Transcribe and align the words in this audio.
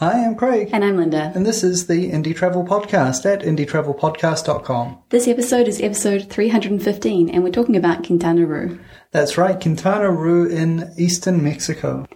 Hi, 0.00 0.24
I'm 0.24 0.34
Craig. 0.34 0.70
And 0.72 0.82
I'm 0.82 0.96
Linda. 0.96 1.30
And 1.34 1.44
this 1.44 1.62
is 1.62 1.86
the 1.86 2.10
Indie 2.10 2.34
Travel 2.34 2.64
Podcast 2.64 3.30
at 3.30 3.42
indietravelpodcast.com. 3.42 5.02
This 5.10 5.28
episode 5.28 5.68
is 5.68 5.78
episode 5.82 6.30
315, 6.30 7.28
and 7.28 7.44
we're 7.44 7.50
talking 7.50 7.76
about 7.76 8.06
Quintana 8.06 8.46
Roo. 8.46 8.80
That's 9.10 9.36
right, 9.36 9.60
Quintana 9.60 10.10
Roo 10.10 10.48
in 10.48 10.90
eastern 10.96 11.44
Mexico. 11.44 12.06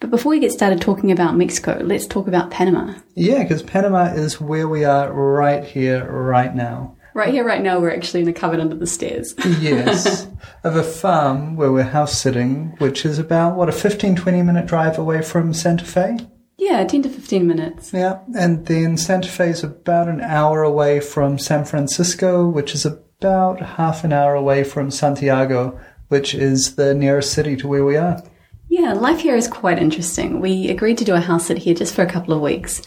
But 0.00 0.08
before 0.08 0.30
we 0.30 0.40
get 0.40 0.52
started 0.52 0.80
talking 0.80 1.12
about 1.12 1.36
Mexico, 1.36 1.82
let's 1.84 2.06
talk 2.06 2.28
about 2.28 2.50
Panama. 2.50 2.94
Yeah, 3.14 3.42
because 3.42 3.62
Panama 3.62 4.14
is 4.14 4.40
where 4.40 4.66
we 4.66 4.84
are 4.86 5.12
right 5.12 5.64
here, 5.64 6.10
right 6.10 6.54
now. 6.54 6.96
Right 7.12 7.34
here, 7.34 7.44
right 7.44 7.62
now, 7.62 7.78
we're 7.78 7.94
actually 7.94 8.22
in 8.22 8.28
a 8.28 8.32
cupboard 8.32 8.60
under 8.60 8.74
the 8.74 8.86
stairs. 8.86 9.34
yes, 9.60 10.26
of 10.64 10.76
a 10.76 10.82
farm 10.82 11.56
where 11.56 11.70
we're 11.70 11.82
house 11.82 12.18
sitting, 12.18 12.74
which 12.78 13.04
is 13.04 13.18
about, 13.18 13.54
what, 13.54 13.68
a 13.68 13.72
15 13.72 14.16
20 14.16 14.40
minute 14.40 14.64
drive 14.64 14.98
away 14.98 15.20
from 15.20 15.52
Santa 15.52 15.84
Fe? 15.84 16.16
Yeah, 16.64 16.82
10 16.82 17.02
to 17.02 17.10
15 17.10 17.46
minutes. 17.46 17.92
Yeah, 17.92 18.20
and 18.34 18.64
then 18.64 18.96
Santa 18.96 19.28
Fe 19.28 19.50
is 19.50 19.62
about 19.62 20.08
an 20.08 20.22
hour 20.22 20.62
away 20.62 20.98
from 20.98 21.38
San 21.38 21.66
Francisco, 21.66 22.48
which 22.48 22.74
is 22.74 22.86
about 22.86 23.60
half 23.60 24.02
an 24.02 24.14
hour 24.14 24.34
away 24.34 24.64
from 24.64 24.90
Santiago, 24.90 25.78
which 26.08 26.34
is 26.34 26.76
the 26.76 26.94
nearest 26.94 27.34
city 27.34 27.54
to 27.56 27.68
where 27.68 27.84
we 27.84 27.98
are. 27.98 28.22
Yeah, 28.70 28.94
life 28.94 29.20
here 29.20 29.36
is 29.36 29.46
quite 29.46 29.78
interesting. 29.78 30.40
We 30.40 30.70
agreed 30.70 30.96
to 30.98 31.04
do 31.04 31.14
a 31.14 31.20
house 31.20 31.48
sit 31.48 31.58
here 31.58 31.74
just 31.74 31.94
for 31.94 32.00
a 32.00 32.10
couple 32.10 32.32
of 32.32 32.40
weeks, 32.40 32.80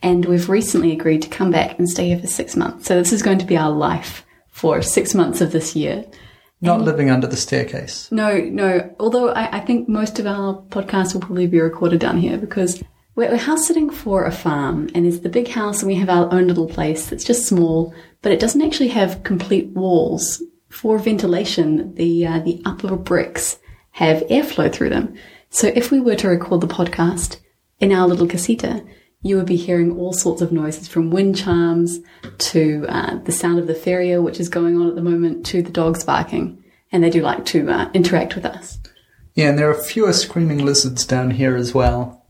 and 0.00 0.24
we've 0.26 0.48
recently 0.48 0.92
agreed 0.92 1.22
to 1.22 1.28
come 1.28 1.50
back 1.50 1.76
and 1.76 1.90
stay 1.90 2.10
here 2.10 2.20
for 2.20 2.28
six 2.28 2.54
months. 2.54 2.86
So 2.86 2.94
this 2.94 3.12
is 3.12 3.24
going 3.24 3.38
to 3.38 3.46
be 3.46 3.56
our 3.56 3.72
life 3.72 4.24
for 4.50 4.80
six 4.80 5.12
months 5.12 5.40
of 5.40 5.50
this 5.50 5.74
year. 5.74 6.04
Not 6.60 6.76
and 6.76 6.84
living 6.84 7.10
under 7.10 7.26
the 7.26 7.36
staircase. 7.36 8.12
No, 8.12 8.38
no. 8.38 8.94
Although 9.00 9.30
I, 9.30 9.56
I 9.56 9.60
think 9.60 9.88
most 9.88 10.20
of 10.20 10.26
our 10.28 10.62
podcasts 10.68 11.14
will 11.14 11.20
probably 11.20 11.48
be 11.48 11.60
recorded 11.60 11.98
down 11.98 12.18
here 12.18 12.38
because 12.38 12.80
we're, 13.14 13.36
house 13.36 13.66
sitting 13.66 13.90
for 13.90 14.24
a 14.24 14.32
farm, 14.32 14.88
and 14.94 15.06
it's 15.06 15.20
the 15.20 15.28
big 15.28 15.48
house, 15.48 15.80
and 15.80 15.88
we 15.88 15.96
have 15.96 16.08
our 16.08 16.32
own 16.32 16.48
little 16.48 16.68
place 16.68 17.06
that's 17.06 17.24
just 17.24 17.46
small, 17.46 17.94
but 18.22 18.32
it 18.32 18.40
doesn't 18.40 18.62
actually 18.62 18.88
have 18.88 19.22
complete 19.22 19.68
walls. 19.68 20.42
For 20.68 20.98
ventilation, 20.98 21.94
the 21.94 22.26
uh, 22.26 22.40
the 22.40 22.60
upper 22.64 22.96
bricks 22.96 23.58
have 23.92 24.24
airflow 24.24 24.72
through 24.72 24.90
them. 24.90 25.14
So 25.50 25.68
if 25.68 25.92
we 25.92 26.00
were 26.00 26.16
to 26.16 26.28
record 26.28 26.60
the 26.60 26.66
podcast 26.66 27.38
in 27.78 27.92
our 27.92 28.08
little 28.08 28.26
casita, 28.26 28.84
you 29.22 29.36
would 29.36 29.46
be 29.46 29.56
hearing 29.56 29.96
all 29.96 30.12
sorts 30.12 30.42
of 30.42 30.50
noises 30.50 30.88
from 30.88 31.10
wind 31.10 31.36
chimes 31.36 32.00
to 32.38 32.84
uh, 32.88 33.18
the 33.18 33.30
sound 33.30 33.60
of 33.60 33.68
the 33.68 33.74
feria, 33.74 34.20
which 34.20 34.40
is 34.40 34.48
going 34.48 34.76
on 34.76 34.88
at 34.88 34.96
the 34.96 35.02
moment, 35.02 35.46
to 35.46 35.62
the 35.62 35.70
dogs 35.70 36.02
barking. 36.02 36.62
And 36.90 37.04
they 37.04 37.10
do 37.10 37.22
like 37.22 37.44
to 37.46 37.70
uh, 37.70 37.90
interact 37.94 38.34
with 38.34 38.44
us. 38.44 38.78
Yeah, 39.34 39.50
and 39.50 39.58
there 39.58 39.70
are 39.70 39.74
fewer 39.74 40.12
screaming 40.12 40.64
lizards 40.64 41.06
down 41.06 41.30
here 41.30 41.54
as 41.56 41.72
well. 41.72 42.23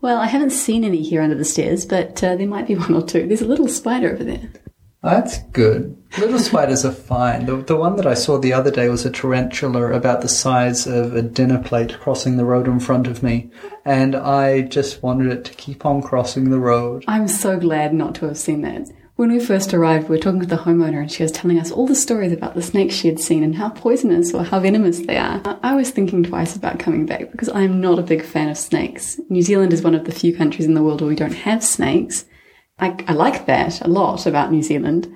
Well, 0.00 0.18
I 0.18 0.26
haven't 0.26 0.50
seen 0.50 0.84
any 0.84 1.02
here 1.02 1.22
under 1.22 1.34
the 1.34 1.44
stairs, 1.44 1.84
but 1.84 2.22
uh, 2.24 2.36
there 2.36 2.46
might 2.46 2.66
be 2.66 2.74
one 2.76 2.94
or 2.94 3.02
two. 3.02 3.26
There's 3.26 3.42
a 3.42 3.46
little 3.46 3.68
spider 3.68 4.12
over 4.12 4.24
there. 4.24 4.50
That's 5.02 5.38
good. 5.44 5.96
Little 6.18 6.38
spiders 6.38 6.84
are 6.84 6.92
fine. 6.92 7.46
The, 7.46 7.56
the 7.56 7.76
one 7.76 7.96
that 7.96 8.06
I 8.06 8.12
saw 8.12 8.36
the 8.36 8.52
other 8.52 8.70
day 8.70 8.88
was 8.90 9.06
a 9.06 9.10
tarantula 9.10 9.92
about 9.92 10.20
the 10.20 10.28
size 10.28 10.86
of 10.86 11.14
a 11.14 11.22
dinner 11.22 11.62
plate 11.62 11.98
crossing 12.00 12.36
the 12.36 12.44
road 12.44 12.66
in 12.66 12.80
front 12.80 13.06
of 13.06 13.22
me, 13.22 13.50
and 13.84 14.14
I 14.14 14.62
just 14.62 15.02
wanted 15.02 15.32
it 15.32 15.44
to 15.46 15.54
keep 15.54 15.86
on 15.86 16.02
crossing 16.02 16.50
the 16.50 16.58
road. 16.58 17.04
I'm 17.08 17.28
so 17.28 17.58
glad 17.58 17.94
not 17.94 18.14
to 18.16 18.26
have 18.26 18.36
seen 18.36 18.60
that. 18.62 18.88
When 19.20 19.32
we 19.32 19.38
first 19.38 19.74
arrived, 19.74 20.08
we 20.08 20.16
were 20.16 20.22
talking 20.22 20.38
with 20.38 20.48
the 20.48 20.56
homeowner 20.56 20.98
and 20.98 21.12
she 21.12 21.22
was 21.22 21.30
telling 21.30 21.58
us 21.58 21.70
all 21.70 21.86
the 21.86 21.94
stories 21.94 22.32
about 22.32 22.54
the 22.54 22.62
snakes 22.62 22.94
she 22.94 23.06
had 23.06 23.20
seen 23.20 23.44
and 23.44 23.54
how 23.54 23.68
poisonous 23.68 24.32
or 24.32 24.44
how 24.44 24.60
venomous 24.60 25.00
they 25.00 25.18
are. 25.18 25.42
I 25.62 25.74
was 25.74 25.90
thinking 25.90 26.22
twice 26.22 26.56
about 26.56 26.78
coming 26.78 27.04
back 27.04 27.30
because 27.30 27.50
I 27.50 27.60
am 27.60 27.82
not 27.82 27.98
a 27.98 28.02
big 28.02 28.24
fan 28.24 28.48
of 28.48 28.56
snakes. 28.56 29.20
New 29.28 29.42
Zealand 29.42 29.74
is 29.74 29.82
one 29.82 29.94
of 29.94 30.06
the 30.06 30.10
few 30.10 30.34
countries 30.34 30.66
in 30.66 30.72
the 30.72 30.82
world 30.82 31.02
where 31.02 31.08
we 31.10 31.16
don't 31.16 31.34
have 31.34 31.62
snakes. 31.62 32.24
I, 32.78 32.96
I 33.06 33.12
like 33.12 33.44
that 33.44 33.82
a 33.82 33.88
lot 33.88 34.24
about 34.24 34.52
New 34.52 34.62
Zealand. 34.62 35.14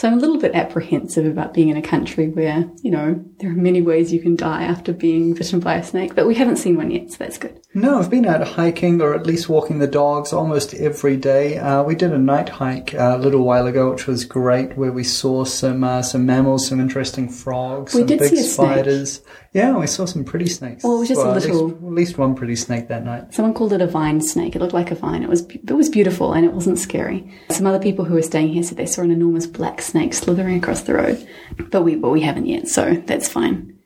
So 0.00 0.08
I'm 0.08 0.14
a 0.14 0.16
little 0.16 0.38
bit 0.38 0.54
apprehensive 0.54 1.26
about 1.26 1.52
being 1.52 1.68
in 1.68 1.76
a 1.76 1.82
country 1.82 2.30
where, 2.30 2.64
you 2.80 2.90
know, 2.90 3.22
there 3.38 3.50
are 3.50 3.54
many 3.54 3.82
ways 3.82 4.14
you 4.14 4.18
can 4.18 4.34
die 4.34 4.62
after 4.62 4.94
being 4.94 5.34
bitten 5.34 5.60
by 5.60 5.74
a 5.74 5.84
snake, 5.84 6.14
but 6.14 6.26
we 6.26 6.34
haven't 6.34 6.56
seen 6.56 6.78
one 6.78 6.90
yet, 6.90 7.10
so 7.10 7.18
that's 7.18 7.36
good. 7.36 7.60
No, 7.74 7.98
I've 7.98 8.08
been 8.08 8.24
out 8.24 8.48
hiking 8.48 9.02
or 9.02 9.14
at 9.14 9.26
least 9.26 9.50
walking 9.50 9.78
the 9.78 9.86
dogs 9.86 10.32
almost 10.32 10.72
every 10.72 11.18
day. 11.18 11.58
Uh, 11.58 11.82
we 11.82 11.94
did 11.94 12.14
a 12.14 12.18
night 12.18 12.48
hike 12.48 12.94
uh, 12.94 13.16
a 13.16 13.18
little 13.18 13.44
while 13.44 13.66
ago, 13.66 13.90
which 13.90 14.06
was 14.06 14.24
great, 14.24 14.74
where 14.74 14.90
we 14.90 15.04
saw 15.04 15.44
some 15.44 15.84
uh, 15.84 16.00
some 16.00 16.24
mammals, 16.24 16.66
some 16.66 16.80
interesting 16.80 17.28
frogs, 17.28 17.92
we 17.92 18.00
some 18.00 18.16
big 18.16 18.38
spiders. 18.38 19.16
Snake. 19.16 19.26
Yeah, 19.52 19.76
we 19.76 19.88
saw 19.88 20.04
some 20.04 20.22
pretty 20.22 20.46
snakes. 20.46 20.84
Well, 20.84 20.96
it 20.96 21.00
was 21.00 21.08
just 21.08 21.18
well, 21.18 21.32
a 21.32 21.34
little. 21.34 21.58
At 21.58 21.64
least, 21.64 21.82
at 21.82 21.92
least, 21.92 22.18
one 22.18 22.34
pretty 22.36 22.54
snake 22.54 22.86
that 22.86 23.04
night. 23.04 23.34
Someone 23.34 23.52
called 23.52 23.72
it 23.72 23.80
a 23.80 23.86
vine 23.86 24.20
snake. 24.20 24.54
It 24.54 24.60
looked 24.60 24.74
like 24.74 24.92
a 24.92 24.94
vine. 24.94 25.24
It 25.24 25.28
was 25.28 25.42
it 25.42 25.72
was 25.72 25.88
beautiful 25.88 26.32
and 26.32 26.44
it 26.44 26.52
wasn't 26.52 26.78
scary. 26.78 27.32
Some 27.50 27.66
other 27.66 27.80
people 27.80 28.04
who 28.04 28.14
were 28.14 28.22
staying 28.22 28.48
here 28.48 28.62
said 28.62 28.78
they 28.78 28.86
saw 28.86 29.02
an 29.02 29.10
enormous 29.10 29.48
black 29.48 29.82
snake 29.82 30.14
slithering 30.14 30.58
across 30.58 30.82
the 30.82 30.94
road, 30.94 31.26
but 31.70 31.82
we 31.82 31.96
but 31.96 32.10
we 32.10 32.20
haven't 32.20 32.46
yet, 32.46 32.68
so 32.68 33.02
that's 33.06 33.28
fine. 33.28 33.76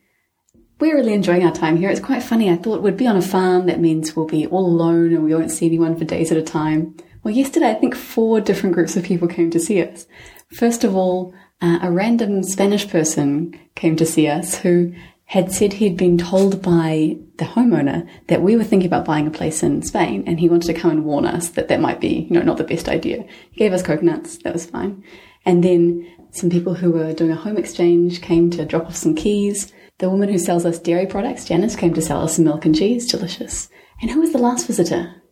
We're 0.81 0.97
really 0.97 1.15
enjoying 1.15 1.45
our 1.45 1.55
time 1.55 1.79
here. 1.79 1.89
It's 1.89 2.01
quite 2.01 2.23
funny. 2.23 2.51
I 2.51 2.57
thought 2.57 2.83
we'd 2.83 2.99
be 2.99 3.07
on 3.07 3.17
a 3.17 3.23
farm. 3.23 3.67
That 3.67 3.81
means 3.81 4.15
we'll 4.15 4.27
be 4.27 4.47
all 4.47 4.67
alone 4.67 5.15
and 5.15 5.25
we 5.25 5.35
won't 5.35 5.51
see 5.51 5.67
anyone 5.67 5.97
for 5.97 6.05
days 6.05 6.31
at 6.31 6.37
a 6.37 6.43
time. 6.43 6.95
Well, 7.23 7.33
yesterday 7.33 7.71
I 7.71 7.75
think 7.75 7.95
four 7.95 8.41
different 8.41 8.75
groups 8.75 8.97
of 8.97 9.05
people 9.05 9.29
came 9.29 9.51
to 9.53 9.61
see 9.61 9.83
us. 9.83 10.07
First 10.53 10.85
of 10.85 10.95
all, 10.95 11.33
uh, 11.63 11.79
a 11.81 11.91
random 11.91 12.43
Spanish 12.43 12.87
person 12.89 13.59
came 13.75 13.97
to 13.97 14.05
see 14.05 14.29
us 14.29 14.57
who 14.57 14.93
had 15.27 15.51
said 15.51 15.75
he'd 15.75 15.97
been 15.97 16.19
told 16.19 16.63
by 16.63 17.17
the 17.39 17.45
homeowner 17.45 18.09
that 18.29 18.43
we 18.43 18.57
were 18.57 18.65
thinking 18.65 18.87
about 18.87 19.07
buying 19.07 19.27
a 19.27 19.31
place 19.31 19.63
in 19.63 19.83
Spain 19.83 20.23
and 20.27 20.39
he 20.39 20.49
wanted 20.49 20.67
to 20.67 20.79
come 20.79 20.91
and 20.91 21.05
warn 21.05 21.27
us 21.27 21.49
that 21.51 21.69
that 21.69 21.81
might 21.81 22.01
be, 22.01 22.27
you 22.29 22.31
know, 22.31 22.43
not 22.43 22.59
the 22.59 22.65
best 22.65 22.89
idea. 22.89 23.25
He 23.51 23.59
gave 23.59 23.73
us 23.73 23.83
coconuts. 23.83 24.37
That 24.39 24.53
was 24.53 24.67
fine. 24.67 25.03
And 25.47 25.65
then 25.65 26.07
some 26.31 26.51
people 26.51 26.75
who 26.75 26.91
were 26.91 27.13
doing 27.13 27.31
a 27.31 27.37
home 27.37 27.57
exchange 27.57 28.21
came 28.21 28.51
to 28.51 28.65
drop 28.65 28.87
off 28.87 28.97
some 28.97 29.15
keys. 29.15 29.73
The 29.99 30.11
woman 30.11 30.29
who 30.29 30.39
sells 30.39 30.65
us 30.67 30.79
dairy 30.79 31.07
products, 31.07 31.45
Janice, 31.45 31.77
came 31.77 31.95
to 31.95 32.03
sell 32.03 32.23
us 32.23 32.37
some 32.37 32.45
milk 32.45 32.65
and 32.65 32.75
cheese. 32.75 33.07
Delicious. 33.11 33.69
And 34.03 34.11
who 34.11 34.21
was 34.21 34.33
the 34.33 34.39
last 34.39 34.67
visitor? 34.67 35.23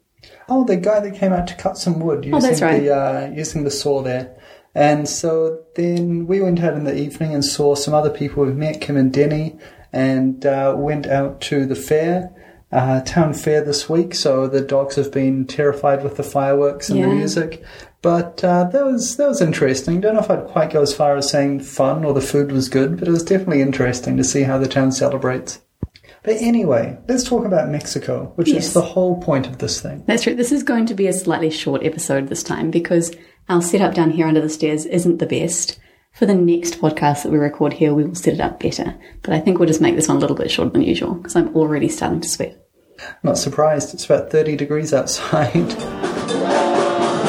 Oh, 0.48 0.64
the 0.64 0.76
guy 0.76 1.00
that 1.00 1.16
came 1.16 1.32
out 1.32 1.46
to 1.48 1.54
cut 1.54 1.76
some 1.76 2.00
wood 2.00 2.24
using, 2.24 2.54
oh, 2.54 2.66
right. 2.66 2.80
the, 2.82 2.94
uh, 2.94 3.32
using 3.34 3.64
the 3.64 3.70
saw 3.70 4.02
there. 4.02 4.36
And 4.74 5.08
so 5.08 5.64
then 5.74 6.26
we 6.26 6.40
went 6.40 6.62
out 6.62 6.74
in 6.74 6.84
the 6.84 6.96
evening 6.96 7.34
and 7.34 7.44
saw 7.44 7.74
some 7.74 7.92
other 7.94 8.10
people 8.10 8.44
we've 8.44 8.56
met, 8.56 8.80
Kim 8.80 8.96
and 8.96 9.12
Denny, 9.12 9.58
and 9.92 10.44
uh, 10.46 10.74
went 10.76 11.06
out 11.06 11.40
to 11.42 11.66
the 11.66 11.74
fair, 11.74 12.34
uh, 12.72 13.02
town 13.02 13.34
fair 13.34 13.62
this 13.62 13.88
week. 13.88 14.14
So 14.14 14.48
the 14.48 14.60
dogs 14.60 14.96
have 14.96 15.12
been 15.12 15.46
terrified 15.46 16.02
with 16.02 16.16
the 16.16 16.22
fireworks 16.22 16.88
and 16.88 16.98
yeah. 16.98 17.06
the 17.06 17.14
music. 17.14 17.64
But 18.00 18.42
uh, 18.42 18.64
that 18.64 18.84
was 18.84 19.16
that 19.16 19.28
was 19.28 19.40
interesting. 19.40 20.00
Don't 20.00 20.14
know 20.14 20.20
if 20.20 20.30
I'd 20.30 20.46
quite 20.48 20.72
go 20.72 20.82
as 20.82 20.94
far 20.94 21.16
as 21.16 21.30
saying 21.30 21.60
fun 21.60 22.04
or 22.04 22.12
the 22.12 22.20
food 22.20 22.50
was 22.50 22.68
good, 22.68 22.98
but 22.98 23.06
it 23.06 23.12
was 23.12 23.22
definitely 23.22 23.62
interesting 23.62 24.16
to 24.16 24.24
see 24.24 24.42
how 24.42 24.58
the 24.58 24.66
town 24.66 24.90
celebrates. 24.90 25.60
But 26.24 26.36
anyway, 26.40 26.98
let's 27.08 27.24
talk 27.24 27.44
about 27.44 27.68
Mexico, 27.68 28.32
which 28.36 28.48
yes. 28.48 28.66
is 28.66 28.74
the 28.74 28.82
whole 28.82 29.20
point 29.20 29.46
of 29.46 29.58
this 29.58 29.80
thing. 29.80 30.04
That's 30.06 30.22
true. 30.22 30.34
This 30.34 30.52
is 30.52 30.62
going 30.62 30.86
to 30.86 30.94
be 30.94 31.08
a 31.08 31.12
slightly 31.12 31.50
short 31.50 31.84
episode 31.84 32.28
this 32.28 32.42
time 32.42 32.70
because 32.70 33.14
our 33.48 33.60
setup 33.60 33.94
down 33.94 34.10
here 34.10 34.26
under 34.26 34.40
the 34.40 34.48
stairs 34.48 34.86
isn't 34.86 35.18
the 35.18 35.26
best. 35.26 35.78
For 36.12 36.26
the 36.26 36.34
next 36.34 36.78
podcast 36.78 37.22
that 37.22 37.32
we 37.32 37.38
record 37.38 37.72
here, 37.72 37.94
we 37.94 38.04
will 38.04 38.14
set 38.14 38.34
it 38.34 38.40
up 38.40 38.60
better. 38.60 38.94
But 39.22 39.32
I 39.32 39.40
think 39.40 39.58
we'll 39.58 39.66
just 39.66 39.80
make 39.80 39.96
this 39.96 40.08
one 40.08 40.18
a 40.18 40.20
little 40.20 40.36
bit 40.36 40.50
shorter 40.50 40.70
than 40.70 40.82
usual 40.82 41.14
because 41.14 41.34
I'm 41.34 41.56
already 41.56 41.88
starting 41.88 42.20
to 42.20 42.28
sweat. 42.28 42.58
Not 43.22 43.38
surprised. 43.38 43.94
It's 43.94 44.04
about 44.04 44.30
30 44.30 44.56
degrees 44.56 44.92
outside. 44.92 45.52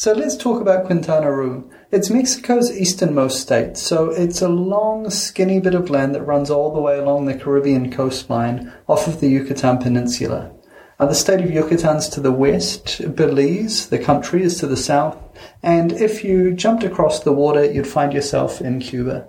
So 0.00 0.14
let's 0.14 0.34
talk 0.34 0.62
about 0.62 0.86
Quintana 0.86 1.30
Roo. 1.30 1.70
It's 1.92 2.08
Mexico's 2.08 2.74
easternmost 2.74 3.38
state, 3.38 3.76
so 3.76 4.08
it's 4.08 4.40
a 4.40 4.48
long, 4.48 5.10
skinny 5.10 5.60
bit 5.60 5.74
of 5.74 5.90
land 5.90 6.14
that 6.14 6.22
runs 6.22 6.50
all 6.50 6.72
the 6.72 6.80
way 6.80 6.98
along 6.98 7.26
the 7.26 7.34
Caribbean 7.34 7.92
coastline 7.92 8.72
off 8.88 9.06
of 9.06 9.20
the 9.20 9.28
Yucatan 9.28 9.76
Peninsula. 9.76 10.52
Uh, 11.00 11.06
the 11.06 11.14
state 11.14 11.40
of 11.40 11.48
Yucatan's 11.48 12.10
to 12.10 12.20
the 12.20 12.30
west, 12.30 13.00
Belize, 13.16 13.88
the 13.88 13.98
country, 13.98 14.42
is 14.42 14.58
to 14.58 14.66
the 14.66 14.76
south, 14.76 15.16
and 15.62 15.92
if 15.92 16.22
you 16.22 16.52
jumped 16.52 16.84
across 16.84 17.20
the 17.20 17.32
water, 17.32 17.64
you'd 17.64 17.86
find 17.86 18.12
yourself 18.12 18.60
in 18.60 18.80
Cuba. 18.80 19.26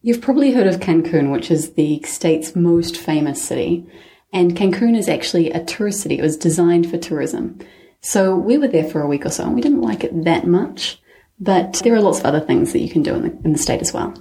You've 0.00 0.22
probably 0.22 0.52
heard 0.52 0.66
of 0.66 0.80
Cancun, 0.80 1.30
which 1.30 1.50
is 1.50 1.74
the 1.74 2.00
state's 2.06 2.56
most 2.56 2.96
famous 2.96 3.42
city. 3.42 3.86
And 4.32 4.56
Cancun 4.56 4.96
is 4.96 5.06
actually 5.06 5.50
a 5.50 5.62
tourist 5.62 6.00
city. 6.00 6.18
It 6.18 6.22
was 6.22 6.38
designed 6.38 6.90
for 6.90 6.96
tourism. 6.96 7.58
So 8.00 8.34
we 8.34 8.56
were 8.56 8.68
there 8.68 8.88
for 8.88 9.02
a 9.02 9.06
week 9.06 9.26
or 9.26 9.30
so 9.30 9.44
and 9.44 9.54
we 9.54 9.60
didn't 9.60 9.82
like 9.82 10.04
it 10.04 10.24
that 10.24 10.46
much, 10.46 10.98
but 11.38 11.82
there 11.84 11.94
are 11.94 12.00
lots 12.00 12.20
of 12.20 12.24
other 12.24 12.40
things 12.40 12.72
that 12.72 12.80
you 12.80 12.88
can 12.88 13.02
do 13.02 13.14
in 13.14 13.22
the, 13.22 13.38
in 13.44 13.52
the 13.52 13.58
state 13.58 13.82
as 13.82 13.92
well. 13.92 14.14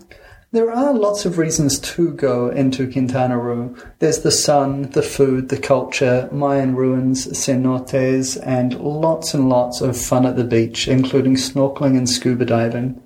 There 0.54 0.70
are 0.70 0.94
lots 0.94 1.24
of 1.24 1.38
reasons 1.38 1.80
to 1.80 2.12
go 2.12 2.50
into 2.50 2.92
Quintana 2.92 3.40
Roo. 3.40 3.74
There's 4.00 4.20
the 4.20 4.32
sun, 4.32 4.92
the 4.92 5.02
food, 5.02 5.48
the 5.48 5.58
culture, 5.58 6.28
Mayan 6.30 6.76
ruins, 6.76 7.26
cenotes, 7.28 8.38
and 8.46 8.78
lots 8.78 9.34
and 9.34 9.48
lots 9.48 9.80
of 9.80 9.96
fun 9.96 10.26
at 10.26 10.36
the 10.36 10.44
beach, 10.44 10.90
including 10.90 11.36
snorkeling 11.36 11.98
and 11.98 12.10
scuba 12.10 12.44
diving. 12.44 13.02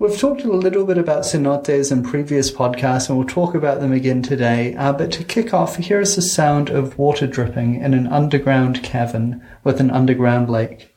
We've 0.00 0.18
talked 0.18 0.42
a 0.42 0.52
little 0.52 0.84
bit 0.84 0.98
about 0.98 1.22
cenotes 1.22 1.92
in 1.92 2.02
previous 2.02 2.50
podcasts, 2.50 3.08
and 3.08 3.16
we'll 3.16 3.28
talk 3.28 3.54
about 3.54 3.78
them 3.78 3.92
again 3.92 4.22
today. 4.22 4.74
Uh, 4.74 4.92
but 4.92 5.12
to 5.12 5.22
kick 5.22 5.54
off, 5.54 5.76
here 5.76 6.00
is 6.00 6.16
the 6.16 6.22
sound 6.22 6.68
of 6.68 6.98
water 6.98 7.28
dripping 7.28 7.76
in 7.76 7.94
an 7.94 8.08
underground 8.08 8.82
cavern 8.82 9.40
with 9.62 9.78
an 9.78 9.92
underground 9.92 10.50
lake. 10.50 10.95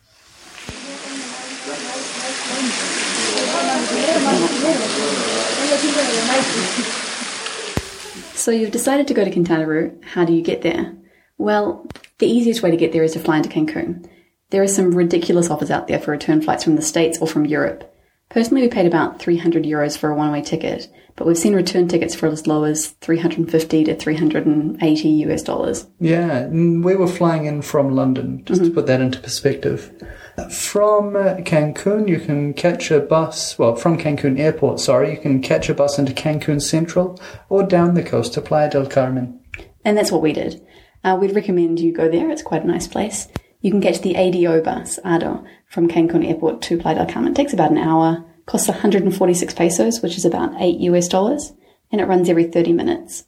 So 8.33 8.51
you've 8.51 8.71
decided 8.71 9.07
to 9.09 9.13
go 9.13 9.25
to 9.25 9.31
Quintana 9.31 9.67
Roo. 9.67 9.99
How 10.01 10.25
do 10.25 10.33
you 10.33 10.41
get 10.41 10.61
there? 10.61 10.95
Well, 11.37 11.85
the 12.19 12.27
easiest 12.27 12.63
way 12.63 12.71
to 12.71 12.77
get 12.77 12.93
there 12.93 13.03
is 13.03 13.13
to 13.13 13.19
fly 13.19 13.37
into 13.37 13.49
Cancun. 13.49 14.09
There 14.49 14.63
are 14.63 14.67
some 14.67 14.95
ridiculous 14.95 15.49
offers 15.49 15.69
out 15.69 15.87
there 15.87 15.99
for 15.99 16.11
return 16.11 16.41
flights 16.41 16.63
from 16.63 16.75
the 16.75 16.81
States 16.81 17.19
or 17.19 17.27
from 17.27 17.45
Europe. 17.45 17.93
Personally, 18.29 18.61
we 18.61 18.69
paid 18.69 18.85
about 18.85 19.19
300 19.19 19.63
euros 19.63 19.97
for 19.97 20.09
a 20.09 20.15
one 20.15 20.31
way 20.31 20.41
ticket, 20.41 20.87
but 21.15 21.27
we've 21.27 21.37
seen 21.37 21.53
return 21.53 21.87
tickets 21.87 22.15
for 22.15 22.27
as 22.27 22.47
low 22.47 22.63
as 22.63 22.87
350 23.01 23.83
to 23.85 23.95
380 23.95 25.09
US 25.09 25.43
dollars. 25.43 25.87
Yeah, 25.99 26.47
we 26.47 26.95
were 26.95 27.07
flying 27.07 27.45
in 27.45 27.61
from 27.61 27.95
London, 27.95 28.43
just 28.45 28.61
mm-hmm. 28.61 28.69
to 28.69 28.75
put 28.75 28.87
that 28.87 29.01
into 29.01 29.19
perspective. 29.19 29.91
From 30.49 31.15
uh, 31.15 31.35
Cancun, 31.37 32.07
you 32.07 32.19
can 32.19 32.53
catch 32.53 32.91
a 32.91 32.99
bus, 32.99 33.57
well, 33.59 33.75
from 33.75 33.97
Cancun 33.97 34.39
Airport, 34.39 34.79
sorry, 34.79 35.11
you 35.11 35.17
can 35.17 35.41
catch 35.41 35.69
a 35.69 35.73
bus 35.73 35.99
into 35.99 36.13
Cancun 36.13 36.61
Central 36.61 37.19
or 37.49 37.63
down 37.63 37.95
the 37.95 38.03
coast 38.03 38.33
to 38.33 38.41
Playa 38.41 38.69
del 38.69 38.87
Carmen. 38.87 39.39
And 39.83 39.97
that's 39.97 40.11
what 40.11 40.21
we 40.21 40.33
did. 40.33 40.65
Uh, 41.03 41.17
we'd 41.19 41.35
recommend 41.35 41.79
you 41.79 41.91
go 41.91 42.09
there, 42.09 42.29
it's 42.29 42.41
quite 42.41 42.63
a 42.63 42.67
nice 42.67 42.87
place. 42.87 43.27
You 43.61 43.71
can 43.71 43.79
get 43.79 44.01
the 44.01 44.15
ADO 44.15 44.61
bus, 44.61 44.99
ADO, 45.03 45.43
from 45.67 45.87
Cancun 45.89 46.27
Airport 46.27 46.61
to 46.63 46.77
Playa 46.77 46.95
del 46.95 47.07
Carmen. 47.07 47.31
It 47.31 47.35
takes 47.35 47.53
about 47.53 47.71
an 47.71 47.77
hour, 47.77 48.25
costs 48.45 48.67
146 48.67 49.53
pesos, 49.53 50.01
which 50.01 50.17
is 50.17 50.25
about 50.25 50.53
8 50.59 50.79
US 50.79 51.07
dollars, 51.07 51.53
and 51.91 51.99
it 51.99 52.07
runs 52.07 52.29
every 52.29 52.45
30 52.45 52.73
minutes. 52.73 53.25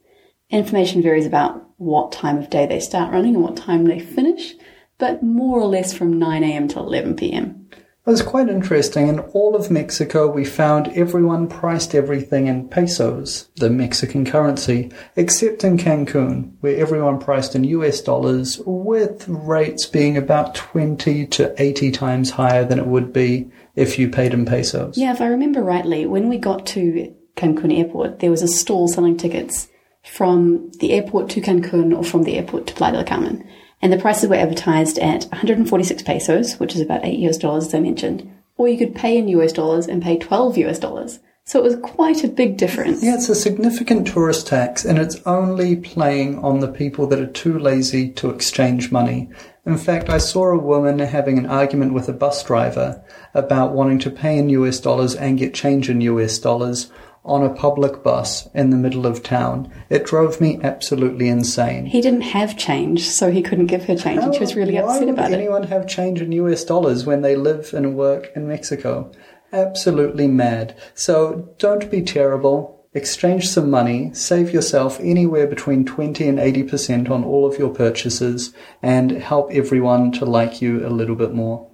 Information 0.50 1.02
varies 1.02 1.25
about 1.25 1.69
what 1.78 2.12
time 2.12 2.38
of 2.38 2.50
day 2.50 2.66
they 2.66 2.80
start 2.80 3.12
running 3.12 3.36
and 3.36 3.44
what 3.44 3.58
time 3.58 3.86
they 3.86 4.00
finish, 4.00 4.54
but 5.01 5.24
more 5.24 5.59
or 5.59 5.65
less 5.65 5.92
from 5.92 6.19
9am 6.19 6.69
to 6.69 6.75
11pm. 6.75 7.56
It 7.71 8.09
was 8.09 8.21
quite 8.21 8.50
interesting. 8.50 9.07
In 9.07 9.19
all 9.19 9.56
of 9.56 9.71
Mexico, 9.71 10.27
we 10.27 10.45
found 10.45 10.89
everyone 10.89 11.48
priced 11.48 11.95
everything 11.95 12.45
in 12.45 12.69
pesos, 12.69 13.50
the 13.56 13.71
Mexican 13.71 14.25
currency, 14.25 14.92
except 15.15 15.63
in 15.63 15.77
Cancun, 15.77 16.53
where 16.62 16.77
everyone 16.77 17.19
priced 17.19 17.56
in 17.56 17.63
US 17.63 18.00
dollars, 18.01 18.62
with 18.63 19.27
rates 19.27 19.88
being 19.88 20.18
about 20.18 20.53
20 20.53 21.25
to 21.27 21.53
80 21.62 21.92
times 21.92 22.30
higher 22.30 22.63
than 22.63 22.77
it 22.77 22.86
would 22.86 23.12
be 23.12 23.50
if 23.75 23.98
you 23.98 24.07
paid 24.07 24.33
in 24.33 24.45
pesos. 24.45 25.00
Yeah, 25.00 25.13
if 25.13 25.21
I 25.21 25.27
remember 25.27 25.63
rightly, 25.63 26.06
when 26.06 26.30
we 26.30 26.38
got 26.38 26.68
to 26.68 27.12
Cancun 27.36 27.75
airport, 27.75 28.19
there 28.19 28.31
was 28.31 28.44
a 28.44 28.48
stall 28.48 28.88
selling 28.88 29.18
tickets 29.18 29.68
from 30.03 30.71
the 30.80 30.94
airport 30.94 31.30
to 31.31 31.42
Cancun 31.42 31.95
or 31.95 32.03
from 32.03 32.24
the 32.24 32.38
airport 32.38 32.68
to 32.68 32.75
Playa 32.75 32.94
del 32.94 33.03
Carmen. 33.03 33.48
And 33.81 33.92
the 33.92 33.98
prices 33.98 34.30
were 34.30 34.36
advertised 34.36 35.00
at 35.00 35.24
146 35.25 36.04
pesos, 36.04 36.60
which 36.60 36.75
is 36.75 36.81
about 36.81 37.06
8 37.06 37.18
US 37.30 37.38
dollars, 37.38 37.68
as 37.68 37.74
I 37.75 37.80
mentioned. 37.80 38.30
Or 38.57 38.68
you 38.68 38.78
could 38.78 38.95
pay 38.95 39.18
in 39.18 39.28
US 39.30 39.51
dollars 39.51 39.88
and 39.88 40.04
pay 40.04 40.18
12 40.18 40.57
US 40.60 40.80
dollars. 40.80 41.19
So 41.44 41.60
it 41.60 41.63
was 41.63 41.75
quite 41.78 42.24
a 42.24 42.28
big 42.28 42.57
difference. 42.57 43.04
Yeah, 43.04 43.16
it's 43.16 43.28
a 43.28 43.36
significant 43.36 44.07
tourist 44.07 44.48
tax, 44.48 44.86
and 44.86 45.00
it's 45.00 45.19
only 45.25 45.75
playing 45.75 46.38
on 46.39 46.60
the 46.60 46.68
people 46.68 47.07
that 47.07 47.19
are 47.19 47.25
too 47.25 47.57
lazy 47.57 48.10
to 48.12 48.30
exchange 48.30 48.92
money. 48.92 49.30
In 49.66 49.78
fact, 49.78 50.10
I 50.10 50.19
saw 50.19 50.45
a 50.45 50.57
woman 50.57 51.00
having 51.00 51.38
an 51.38 51.48
argument 51.48 51.94
with 51.94 52.07
a 52.07 52.13
bus 52.13 52.44
driver 52.44 53.04
about 53.34 53.74
wanting 53.74 54.00
to 54.00 54.12
pay 54.12 54.38
in 54.38 54.50
US 54.50 54.80
dollars 54.80 55.16
and 55.16 55.38
get 55.38 55.54
change 55.54 55.89
in 55.89 56.01
US 56.01 56.38
dollars 56.38 56.92
on 57.23 57.44
a 57.44 57.53
public 57.53 58.03
bus 58.03 58.50
in 58.53 58.71
the 58.71 58.77
middle 58.77 59.06
of 59.06 59.21
town. 59.21 59.71
It 59.89 60.06
drove 60.06 60.41
me 60.41 60.59
absolutely 60.63 61.29
insane. 61.29 61.85
He 61.85 62.01
didn't 62.01 62.21
have 62.21 62.57
change, 62.57 63.07
so 63.07 63.31
he 63.31 63.41
couldn't 63.41 63.68
give 63.68 63.85
her 63.85 63.95
change, 63.95 64.19
How, 64.19 64.25
and 64.27 64.33
she 64.33 64.39
was 64.39 64.56
really 64.56 64.77
upset 64.77 65.07
about 65.07 65.09
it. 65.09 65.18
Why 65.18 65.29
would 65.29 65.39
anyone 65.39 65.63
have 65.63 65.88
change 65.88 66.21
in 66.21 66.31
US 66.31 66.63
dollars 66.63 67.06
when 67.06 67.21
they 67.21 67.35
live 67.35 67.73
and 67.73 67.95
work 67.95 68.31
in 68.35 68.47
Mexico? 68.47 69.12
Absolutely 69.53 70.27
mad. 70.27 70.75
So 70.95 71.53
don't 71.59 71.91
be 71.91 72.01
terrible. 72.01 72.79
Exchange 72.94 73.47
some 73.47 73.69
money, 73.69 74.13
save 74.13 74.51
yourself 74.51 75.00
anywhere 75.00 75.47
between 75.47 75.85
20 75.85 76.27
and 76.27 76.38
80% 76.38 77.09
on 77.09 77.24
all 77.24 77.45
of 77.45 77.57
your 77.57 77.74
purchases, 77.74 78.53
and 78.81 79.12
help 79.12 79.50
everyone 79.53 80.12
to 80.13 80.25
like 80.25 80.62
you 80.62 80.85
a 80.85 80.89
little 80.89 81.15
bit 81.15 81.33
more. 81.33 81.70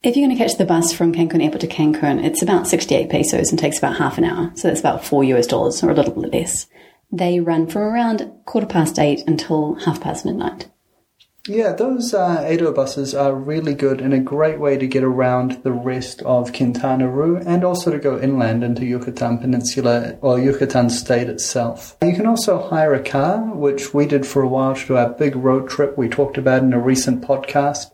If 0.00 0.16
you're 0.16 0.28
going 0.28 0.36
to 0.36 0.40
catch 0.40 0.56
the 0.56 0.64
bus 0.64 0.92
from 0.92 1.12
Cancun 1.12 1.42
Airport 1.42 1.62
to 1.62 1.66
Cancun, 1.66 2.24
it's 2.24 2.40
about 2.40 2.68
68 2.68 3.10
pesos 3.10 3.50
and 3.50 3.58
takes 3.58 3.78
about 3.78 3.96
half 3.96 4.16
an 4.16 4.22
hour. 4.22 4.52
So 4.54 4.68
that's 4.68 4.78
about 4.78 5.04
four 5.04 5.24
US 5.24 5.48
dollars 5.48 5.82
or 5.82 5.90
a 5.90 5.94
little 5.94 6.14
bit 6.14 6.32
less. 6.32 6.68
They 7.10 7.40
run 7.40 7.66
from 7.66 7.82
around 7.82 8.30
quarter 8.44 8.68
past 8.68 9.00
eight 9.00 9.26
until 9.26 9.74
half 9.74 10.00
past 10.00 10.24
midnight. 10.24 10.70
Yeah, 11.48 11.72
those 11.72 12.14
uh, 12.14 12.44
ADO 12.46 12.74
buses 12.74 13.12
are 13.12 13.34
really 13.34 13.74
good 13.74 14.00
and 14.00 14.14
a 14.14 14.20
great 14.20 14.60
way 14.60 14.76
to 14.76 14.86
get 14.86 15.02
around 15.02 15.64
the 15.64 15.72
rest 15.72 16.22
of 16.22 16.52
Quintana 16.52 17.08
Roo 17.08 17.38
and 17.38 17.64
also 17.64 17.90
to 17.90 17.98
go 17.98 18.20
inland 18.20 18.62
into 18.62 18.84
Yucatan 18.84 19.38
Peninsula 19.38 20.16
or 20.20 20.38
Yucatan 20.38 20.90
State 20.90 21.28
itself. 21.28 21.96
You 22.02 22.14
can 22.14 22.26
also 22.26 22.68
hire 22.68 22.94
a 22.94 23.02
car, 23.02 23.40
which 23.52 23.94
we 23.94 24.06
did 24.06 24.26
for 24.26 24.42
a 24.42 24.48
while 24.48 24.76
to 24.76 24.86
do 24.86 24.96
our 24.96 25.08
big 25.08 25.34
road 25.34 25.68
trip 25.68 25.98
we 25.98 26.08
talked 26.08 26.38
about 26.38 26.62
in 26.62 26.72
a 26.72 26.78
recent 26.78 27.22
podcast. 27.22 27.86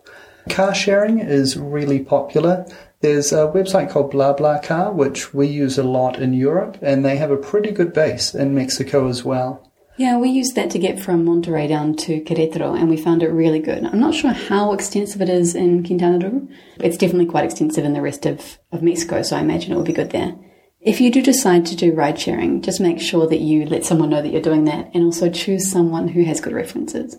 Car 0.49 0.75
sharing 0.75 1.19
is 1.19 1.56
really 1.56 2.00
popular. 2.00 2.67
There's 3.00 3.32
a 3.32 3.49
website 3.49 3.91
called 3.91 4.12
BlaBlaCar, 4.12 4.94
which 4.94 5.35
we 5.35 5.46
use 5.46 5.79
a 5.79 5.82
lot 5.82 6.19
in 6.19 6.32
Europe, 6.32 6.79
and 6.81 7.05
they 7.05 7.17
have 7.17 7.31
a 7.31 7.37
pretty 7.37 7.70
good 7.70 7.93
base 7.93 8.35
in 8.35 8.55
Mexico 8.55 9.08
as 9.08 9.25
well. 9.25 9.70
Yeah, 9.96 10.19
we 10.19 10.29
used 10.29 10.56
that 10.56 10.70
to 10.70 10.79
get 10.79 10.99
from 10.99 11.25
Monterrey 11.25 11.69
down 11.69 11.94
to 11.96 12.20
Querétaro, 12.23 12.76
and 12.76 12.91
we 12.91 12.96
found 12.96 13.23
it 13.23 13.29
really 13.29 13.61
good. 13.61 13.85
I'm 13.85 14.00
not 14.00 14.14
sure 14.14 14.32
how 14.32 14.73
extensive 14.73 15.23
it 15.23 15.29
is 15.29 15.55
in 15.55 15.85
Quintana 15.85 16.19
Roo. 16.19 16.49
It's 16.79 16.97
definitely 16.97 17.26
quite 17.26 17.44
extensive 17.44 17.85
in 17.85 17.93
the 17.93 18.02
rest 18.02 18.26
of, 18.26 18.58
of 18.73 18.82
Mexico, 18.82 19.23
so 19.23 19.37
I 19.37 19.40
imagine 19.40 19.73
it 19.73 19.76
will 19.76 19.85
be 19.85 19.93
good 19.93 20.11
there. 20.11 20.35
If 20.81 21.00
you 21.00 21.11
do 21.11 21.23
decide 21.23 21.64
to 21.67 21.76
do 21.76 21.94
ride 21.94 22.19
sharing, 22.19 22.61
just 22.61 22.81
make 22.81 23.00
sure 23.00 23.29
that 23.29 23.40
you 23.40 23.67
let 23.67 23.85
someone 23.85 24.11
know 24.11 24.20
that 24.20 24.32
you're 24.32 24.43
doing 24.43 24.64
that, 24.64 24.90
and 24.94 25.05
also 25.05 25.31
choose 25.31 25.70
someone 25.70 26.08
who 26.08 26.25
has 26.25 26.40
good 26.40 26.52
references. 26.52 27.17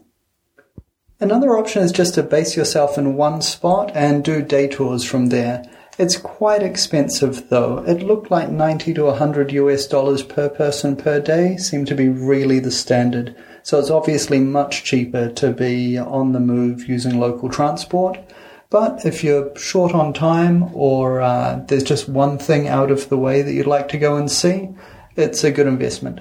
Another 1.20 1.58
option 1.58 1.82
is 1.82 1.94
just 1.94 2.16
to 2.16 2.24
base 2.24 2.58
yourself 2.58 2.98
in 2.98 3.16
one 3.16 3.42
spot 3.42 3.90
and 3.96 4.22
do 4.22 4.42
day 4.42 4.68
tours 4.68 5.06
from 5.06 5.28
there. 5.28 5.64
It's 5.98 6.18
quite 6.18 6.62
expensive 6.62 7.48
though. 7.48 7.86
It 7.88 8.04
looked 8.04 8.30
like 8.30 8.50
90 8.50 8.94
to 8.96 9.06
100 9.06 9.54
US 9.54 9.88
dollars 9.88 10.24
per 10.24 10.50
person 10.50 10.98
per 10.98 11.22
day 11.22 11.56
seemed 11.56 11.88
to 11.88 11.96
be 11.96 12.10
really 12.10 12.60
the 12.60 12.70
standard. 12.70 13.34
So 13.64 13.80
it's 13.80 13.90
obviously 13.90 14.40
much 14.40 14.84
cheaper 14.84 15.30
to 15.30 15.52
be 15.52 15.98
on 15.98 16.34
the 16.34 16.42
move 16.42 16.90
using 16.90 17.18
local 17.18 17.50
transport. 17.50 18.18
But 18.70 19.06
if 19.06 19.24
you're 19.24 19.58
short 19.58 19.94
on 19.94 20.12
time 20.12 20.76
or 20.76 21.22
uh, 21.22 21.64
there's 21.70 21.84
just 21.84 22.10
one 22.10 22.38
thing 22.38 22.68
out 22.68 22.92
of 22.92 23.08
the 23.08 23.18
way 23.18 23.42
that 23.42 23.54
you'd 23.54 23.68
like 23.68 23.88
to 23.90 23.98
go 23.98 24.18
and 24.18 24.30
see, 24.30 24.68
it's 25.16 25.46
a 25.46 25.52
good 25.52 25.68
investment. 25.68 26.20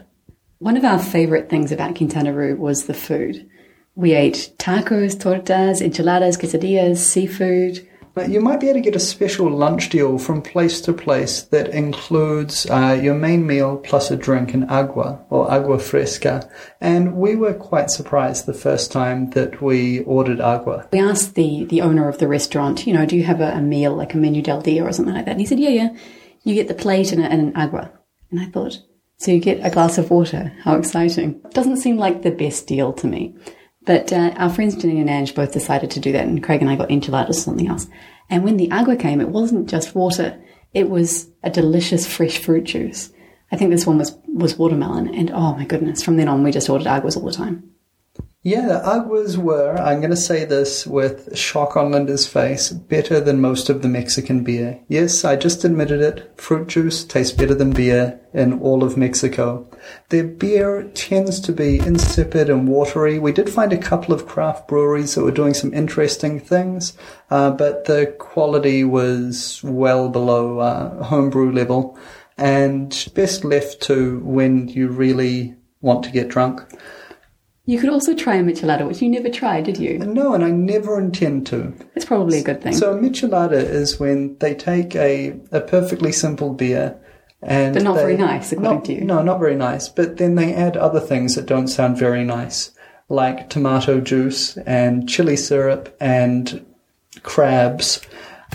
One 0.60 0.76
of 0.76 0.84
our 0.84 1.00
favourite 1.00 1.50
things 1.50 1.72
about 1.72 1.96
Quintana 1.96 2.32
Roo 2.32 2.54
was 2.54 2.84
the 2.86 2.94
food. 2.94 3.50
We 3.96 4.12
ate 4.14 4.52
tacos, 4.58 5.16
tortas, 5.16 5.80
enchiladas, 5.80 6.36
quesadillas, 6.36 6.96
seafood. 6.96 7.88
You 8.28 8.40
might 8.40 8.60
be 8.60 8.68
able 8.68 8.78
to 8.78 8.84
get 8.84 8.94
a 8.94 9.00
special 9.00 9.50
lunch 9.50 9.88
deal 9.88 10.18
from 10.18 10.40
place 10.40 10.80
to 10.82 10.92
place 10.92 11.42
that 11.42 11.68
includes 11.68 12.64
uh, 12.70 12.98
your 13.00 13.14
main 13.14 13.44
meal 13.44 13.76
plus 13.76 14.10
a 14.10 14.16
drink 14.16 14.54
and 14.54 14.68
agua 14.70 15.24
or 15.30 15.50
agua 15.50 15.80
fresca. 15.80 16.48
And 16.80 17.16
we 17.16 17.34
were 17.34 17.54
quite 17.54 17.90
surprised 17.90 18.46
the 18.46 18.54
first 18.54 18.92
time 18.92 19.30
that 19.30 19.60
we 19.60 20.00
ordered 20.00 20.40
agua. 20.40 20.88
We 20.92 21.00
asked 21.00 21.34
the, 21.34 21.64
the 21.64 21.80
owner 21.80 22.08
of 22.08 22.18
the 22.18 22.28
restaurant, 22.28 22.86
you 22.86 22.94
know, 22.94 23.04
do 23.04 23.16
you 23.16 23.24
have 23.24 23.40
a, 23.40 23.52
a 23.52 23.60
meal 23.60 23.94
like 23.94 24.14
a 24.14 24.16
menu 24.16 24.42
del 24.42 24.60
dia 24.60 24.84
or 24.84 24.92
something 24.92 25.14
like 25.14 25.24
that? 25.24 25.32
And 25.32 25.40
he 25.40 25.46
said, 25.46 25.58
yeah, 25.58 25.70
yeah. 25.70 25.96
You 26.42 26.54
get 26.54 26.68
the 26.68 26.74
plate 26.74 27.10
and, 27.10 27.22
a, 27.22 27.26
and 27.26 27.40
an 27.40 27.56
agua. 27.56 27.90
And 28.30 28.40
I 28.40 28.46
thought, 28.46 28.80
so 29.16 29.32
you 29.32 29.40
get 29.40 29.64
a 29.64 29.70
glass 29.70 29.98
of 29.98 30.10
water. 30.10 30.52
How 30.62 30.76
exciting. 30.76 31.40
Doesn't 31.50 31.78
seem 31.78 31.96
like 31.96 32.22
the 32.22 32.30
best 32.30 32.66
deal 32.66 32.92
to 32.94 33.06
me. 33.08 33.34
But 33.86 34.12
uh, 34.12 34.32
our 34.36 34.50
friends 34.50 34.76
Jenny 34.76 35.00
and 35.00 35.10
Ange 35.10 35.34
both 35.34 35.52
decided 35.52 35.90
to 35.92 36.00
do 36.00 36.12
that, 36.12 36.26
and 36.26 36.42
Craig 36.42 36.62
and 36.62 36.70
I 36.70 36.76
got 36.76 36.90
enchiladas 36.90 37.38
or 37.38 37.42
something 37.42 37.68
else. 37.68 37.86
And 38.30 38.42
when 38.42 38.56
the 38.56 38.70
agua 38.70 38.96
came, 38.96 39.20
it 39.20 39.28
wasn't 39.28 39.68
just 39.68 39.94
water; 39.94 40.40
it 40.72 40.88
was 40.88 41.28
a 41.42 41.50
delicious 41.50 42.06
fresh 42.06 42.38
fruit 42.38 42.64
juice. 42.64 43.12
I 43.52 43.56
think 43.56 43.70
this 43.70 43.86
one 43.86 43.98
was 43.98 44.16
was 44.26 44.56
watermelon, 44.58 45.14
and 45.14 45.30
oh 45.30 45.54
my 45.54 45.64
goodness! 45.64 46.02
From 46.02 46.16
then 46.16 46.28
on, 46.28 46.42
we 46.42 46.50
just 46.50 46.70
ordered 46.70 46.86
aguas 46.86 47.16
all 47.16 47.26
the 47.26 47.32
time. 47.32 47.73
Yeah, 48.46 48.66
the 48.66 48.86
Aguas 48.86 49.38
were, 49.38 49.74
I'm 49.78 50.00
going 50.00 50.10
to 50.10 50.16
say 50.18 50.44
this 50.44 50.86
with 50.86 51.34
shock 51.34 51.78
on 51.78 51.92
Linda's 51.92 52.26
face, 52.26 52.68
better 52.68 53.18
than 53.18 53.40
most 53.40 53.70
of 53.70 53.80
the 53.80 53.88
Mexican 53.88 54.44
beer. 54.44 54.80
Yes, 54.86 55.24
I 55.24 55.36
just 55.36 55.64
admitted 55.64 56.02
it. 56.02 56.30
Fruit 56.38 56.68
juice 56.68 57.04
tastes 57.04 57.34
better 57.34 57.54
than 57.54 57.72
beer 57.72 58.20
in 58.34 58.60
all 58.60 58.84
of 58.84 58.98
Mexico. 58.98 59.66
Their 60.10 60.24
beer 60.24 60.90
tends 60.92 61.40
to 61.40 61.52
be 61.52 61.78
insipid 61.78 62.50
and 62.50 62.68
watery. 62.68 63.18
We 63.18 63.32
did 63.32 63.48
find 63.48 63.72
a 63.72 63.78
couple 63.78 64.14
of 64.14 64.26
craft 64.26 64.68
breweries 64.68 65.14
that 65.14 65.24
were 65.24 65.30
doing 65.30 65.54
some 65.54 65.72
interesting 65.72 66.38
things, 66.38 66.98
uh, 67.30 67.50
but 67.52 67.86
the 67.86 68.14
quality 68.18 68.84
was 68.84 69.62
well 69.64 70.10
below 70.10 70.58
uh, 70.58 71.02
homebrew 71.04 71.50
level 71.50 71.98
and 72.36 73.08
best 73.14 73.42
left 73.42 73.80
to 73.84 74.18
when 74.18 74.68
you 74.68 74.88
really 74.88 75.56
want 75.80 76.04
to 76.04 76.10
get 76.10 76.28
drunk. 76.28 76.60
You 77.66 77.78
could 77.78 77.88
also 77.88 78.14
try 78.14 78.36
a 78.36 78.42
michelada, 78.42 78.86
which 78.86 79.00
you 79.00 79.08
never 79.08 79.30
tried, 79.30 79.64
did 79.64 79.78
you? 79.78 79.98
No, 79.98 80.34
and 80.34 80.44
I 80.44 80.50
never 80.50 81.00
intend 81.00 81.46
to. 81.46 81.72
It's 81.94 82.04
probably 82.04 82.38
a 82.40 82.42
good 82.42 82.60
thing. 82.62 82.74
So 82.74 82.92
a 82.92 83.00
michelada 83.00 83.52
is 83.54 83.98
when 83.98 84.36
they 84.38 84.54
take 84.54 84.94
a, 84.94 85.34
a 85.50 85.62
perfectly 85.62 86.12
simple 86.12 86.52
beer 86.52 86.98
and 87.40 87.72
but 87.74 87.82
not 87.82 87.94
they- 87.94 88.02
very 88.02 88.16
nice, 88.18 88.52
according 88.52 88.74
not- 88.74 88.84
to 88.86 88.92
you. 88.92 89.00
No, 89.04 89.22
not 89.22 89.40
very 89.40 89.54
nice. 89.56 89.88
But 89.88 90.18
then 90.18 90.34
they 90.34 90.52
add 90.52 90.76
other 90.76 91.00
things 91.00 91.36
that 91.36 91.46
don't 91.46 91.68
sound 91.68 91.96
very 91.96 92.22
nice, 92.22 92.70
like 93.08 93.48
tomato 93.48 93.98
juice 94.00 94.58
and 94.58 95.08
chili 95.08 95.36
syrup 95.36 95.96
and 96.00 96.66
crabs. 97.22 98.00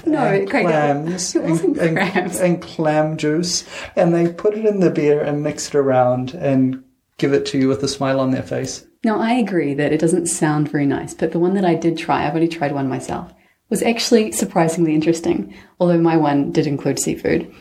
No, 0.05 0.19
and 0.19 0.49
Craig, 0.49 0.65
clams 0.67 1.35
it 1.35 1.43
wasn't 1.43 1.77
and, 1.79 1.97
crabs. 1.97 2.39
And, 2.39 2.53
and 2.55 2.61
clam 2.61 3.17
juice, 3.17 3.65
and 3.95 4.13
they 4.13 4.31
put 4.31 4.55
it 4.55 4.65
in 4.65 4.81
the 4.81 4.91
beer 4.91 5.19
and 5.21 5.41
mix 5.43 5.69
it 5.69 5.75
around 5.75 6.35
and 6.35 6.83
give 7.17 7.33
it 7.33 7.47
to 7.47 7.57
you 7.57 7.67
with 7.67 7.83
a 7.83 7.87
smile 7.87 8.19
on 8.19 8.31
their 8.31 8.43
face. 8.43 8.85
Now, 9.03 9.19
I 9.19 9.33
agree 9.33 9.73
that 9.75 9.93
it 9.93 9.99
doesn't 9.99 10.27
sound 10.27 10.69
very 10.69 10.85
nice, 10.85 11.13
but 11.13 11.31
the 11.31 11.39
one 11.39 11.53
that 11.53 11.65
I 11.65 11.75
did 11.75 11.97
try, 11.97 12.27
I've 12.27 12.35
only 12.35 12.49
tried 12.49 12.73
one 12.73 12.89
myself, 12.89 13.33
was 13.69 13.81
actually 13.81 14.31
surprisingly 14.31 14.93
interesting. 14.93 15.53
Although 15.79 16.01
my 16.01 16.17
one 16.17 16.51
did 16.51 16.67
include 16.67 16.99
seafood, 16.99 17.53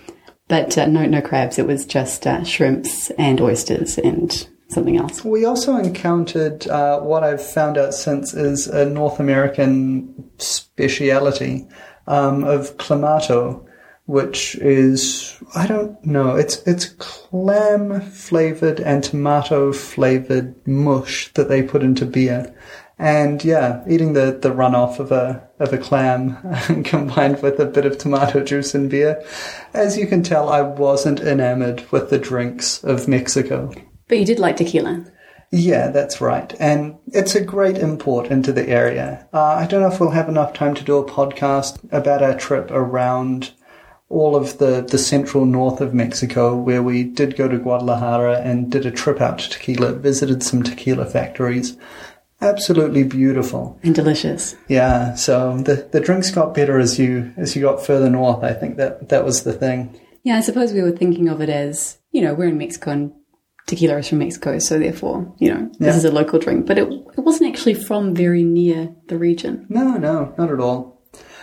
but 0.48 0.76
uh, 0.76 0.86
no, 0.86 1.04
no 1.04 1.20
crabs. 1.20 1.58
It 1.58 1.66
was 1.66 1.86
just 1.86 2.26
uh, 2.26 2.42
shrimps 2.42 3.10
and 3.10 3.40
oysters 3.40 3.98
and 3.98 4.48
something 4.68 4.96
else. 4.96 5.24
We 5.24 5.44
also 5.44 5.76
encountered 5.76 6.66
uh, 6.66 7.00
what 7.00 7.22
I've 7.22 7.44
found 7.44 7.78
out 7.78 7.94
since 7.94 8.34
is 8.34 8.66
a 8.66 8.84
North 8.86 9.20
American 9.20 10.30
speciality 10.38 11.68
um, 12.06 12.44
of 12.44 12.76
clamato, 12.78 13.64
which 14.08 14.56
is 14.56 15.38
I 15.54 15.66
don't 15.66 16.02
know. 16.02 16.34
It's 16.34 16.62
it's 16.66 16.86
clam 16.86 18.00
flavored 18.00 18.80
and 18.80 19.04
tomato 19.04 19.70
flavored 19.70 20.66
mush 20.66 21.30
that 21.34 21.50
they 21.50 21.62
put 21.62 21.82
into 21.82 22.06
beer. 22.06 22.54
And 22.98 23.44
yeah, 23.44 23.84
eating 23.86 24.14
the, 24.14 24.38
the 24.40 24.48
runoff 24.48 24.98
of 24.98 25.12
a 25.12 25.46
of 25.58 25.74
a 25.74 25.78
clam 25.78 26.38
combined 26.84 27.42
with 27.42 27.60
a 27.60 27.66
bit 27.66 27.84
of 27.84 27.98
tomato 27.98 28.42
juice 28.42 28.74
and 28.74 28.88
beer. 28.88 29.22
As 29.74 29.98
you 29.98 30.06
can 30.06 30.22
tell, 30.22 30.48
I 30.48 30.62
wasn't 30.62 31.20
enamored 31.20 31.84
with 31.92 32.08
the 32.08 32.18
drinks 32.18 32.82
of 32.82 33.08
Mexico. 33.08 33.74
But 34.08 34.18
you 34.18 34.24
did 34.24 34.38
like 34.38 34.56
tequila. 34.56 35.04
Yeah, 35.50 35.88
that's 35.90 36.20
right. 36.20 36.54
And 36.58 36.96
it's 37.08 37.34
a 37.34 37.44
great 37.44 37.76
import 37.76 38.28
into 38.28 38.52
the 38.52 38.68
area. 38.68 39.28
Uh, 39.32 39.42
I 39.42 39.66
don't 39.66 39.82
know 39.82 39.92
if 39.92 40.00
we'll 40.00 40.10
have 40.10 40.28
enough 40.28 40.52
time 40.54 40.74
to 40.74 40.84
do 40.84 40.96
a 40.96 41.04
podcast 41.04 41.78
about 41.92 42.22
our 42.22 42.36
trip 42.36 42.70
around 42.70 43.52
all 44.10 44.34
of 44.34 44.58
the, 44.58 44.80
the 44.88 44.98
central 44.98 45.44
north 45.44 45.80
of 45.80 45.92
Mexico, 45.92 46.56
where 46.56 46.82
we 46.82 47.04
did 47.04 47.36
go 47.36 47.46
to 47.48 47.58
Guadalajara 47.58 48.40
and 48.40 48.70
did 48.72 48.86
a 48.86 48.90
trip 48.90 49.20
out 49.20 49.38
to 49.38 49.50
tequila, 49.50 49.92
visited 49.92 50.42
some 50.42 50.62
tequila 50.62 51.04
factories. 51.04 51.76
Absolutely 52.40 53.02
beautiful. 53.02 53.78
And 53.82 53.94
delicious. 53.94 54.54
Yeah, 54.68 55.14
so 55.14 55.58
the, 55.58 55.88
the 55.90 56.00
drinks 56.00 56.30
got 56.30 56.54
better 56.54 56.78
as 56.78 56.98
you 56.98 57.32
as 57.36 57.56
you 57.56 57.62
got 57.62 57.84
further 57.84 58.08
north. 58.08 58.44
I 58.44 58.52
think 58.54 58.76
that 58.76 59.08
that 59.08 59.24
was 59.24 59.42
the 59.42 59.52
thing. 59.52 60.00
Yeah, 60.22 60.36
I 60.36 60.40
suppose 60.40 60.72
we 60.72 60.82
were 60.82 60.92
thinking 60.92 61.28
of 61.28 61.40
it 61.40 61.48
as, 61.48 61.98
you 62.12 62.22
know, 62.22 62.34
we're 62.34 62.48
in 62.48 62.58
Mexico 62.58 62.90
and 62.92 63.12
tequila 63.66 63.98
is 63.98 64.08
from 64.08 64.18
Mexico, 64.18 64.58
so 64.58 64.78
therefore, 64.78 65.34
you 65.38 65.52
know, 65.52 65.68
this 65.78 65.88
Yeah. 65.88 65.96
is 65.96 66.04
a 66.04 66.12
local 66.12 66.38
drink. 66.38 66.66
But 66.66 66.78
it, 66.78 66.88
it 66.88 67.20
wasn't 67.20 67.50
actually 67.50 67.74
from 67.74 68.14
very 68.14 68.44
near 68.44 68.94
the 69.08 69.18
region. 69.18 69.66
No, 69.68 69.96
no, 69.96 70.32
not 70.38 70.50
at 70.52 70.60
all. 70.60 70.97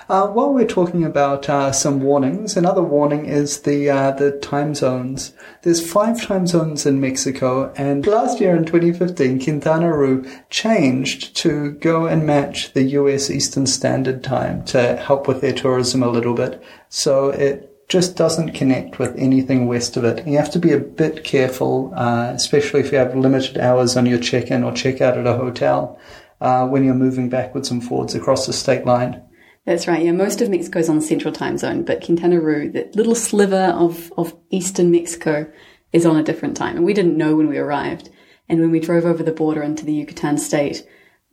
Uh, 0.07 0.27
while 0.27 0.53
we're 0.53 0.67
talking 0.67 1.03
about 1.03 1.49
uh, 1.49 1.71
some 1.71 1.99
warnings, 1.99 2.55
another 2.55 2.83
warning 2.83 3.25
is 3.25 3.61
the 3.61 3.89
uh, 3.89 4.11
the 4.11 4.31
time 4.33 4.75
zones. 4.75 5.33
There's 5.63 5.91
five 5.91 6.21
time 6.21 6.45
zones 6.45 6.85
in 6.85 7.01
Mexico, 7.01 7.73
and 7.75 8.05
last 8.05 8.39
year 8.39 8.55
in 8.55 8.65
2015, 8.65 9.43
Quintana 9.43 9.91
Roo 9.91 10.23
changed 10.51 11.35
to 11.37 11.71
go 11.71 12.05
and 12.05 12.23
match 12.23 12.73
the 12.73 12.83
U.S. 12.83 13.31
Eastern 13.31 13.65
Standard 13.65 14.23
Time 14.23 14.63
to 14.65 14.95
help 14.97 15.27
with 15.27 15.41
their 15.41 15.53
tourism 15.53 16.03
a 16.03 16.09
little 16.09 16.35
bit. 16.35 16.61
So 16.89 17.29
it 17.29 17.89
just 17.89 18.15
doesn't 18.15 18.53
connect 18.53 18.99
with 18.99 19.17
anything 19.17 19.67
west 19.67 19.97
of 19.97 20.03
it. 20.03 20.27
You 20.27 20.37
have 20.37 20.51
to 20.51 20.59
be 20.59 20.71
a 20.71 20.79
bit 20.79 21.23
careful, 21.23 21.91
uh, 21.95 22.31
especially 22.35 22.81
if 22.81 22.91
you 22.91 22.99
have 22.99 23.15
limited 23.15 23.57
hours 23.57 23.97
on 23.97 24.05
your 24.05 24.19
check-in 24.19 24.63
or 24.63 24.71
check-out 24.71 25.17
at 25.17 25.25
a 25.25 25.37
hotel 25.37 25.99
uh, 26.41 26.67
when 26.67 26.83
you're 26.83 26.93
moving 26.93 27.27
backwards 27.27 27.71
and 27.71 27.83
forwards 27.83 28.13
across 28.13 28.45
the 28.45 28.53
state 28.53 28.85
line. 28.85 29.23
That's 29.65 29.87
right. 29.87 30.03
Yeah, 30.03 30.11
most 30.11 30.41
of 30.41 30.49
Mexico's 30.49 30.89
on 30.89 30.97
the 30.97 31.01
central 31.01 31.33
time 31.33 31.57
zone, 31.57 31.83
but 31.83 32.03
Quintana 32.03 32.39
Roo, 32.39 32.71
that 32.71 32.95
little 32.95 33.15
sliver 33.15 33.73
of, 33.75 34.13
of 34.15 34.35
eastern 34.51 34.91
Mexico, 34.91 35.51
is 35.91 36.05
on 36.05 36.17
a 36.17 36.23
different 36.23 36.55
time. 36.55 36.75
And 36.75 36.85
we 36.85 36.93
didn't 36.93 37.17
know 37.17 37.35
when 37.35 37.47
we 37.47 37.57
arrived. 37.57 38.09
And 38.47 38.59
when 38.59 38.69
we 38.69 38.79
drove 38.79 39.05
over 39.05 39.23
the 39.23 39.31
border 39.31 39.63
into 39.63 39.83
the 39.83 39.93
Yucatan 39.93 40.37
state, 40.37 40.85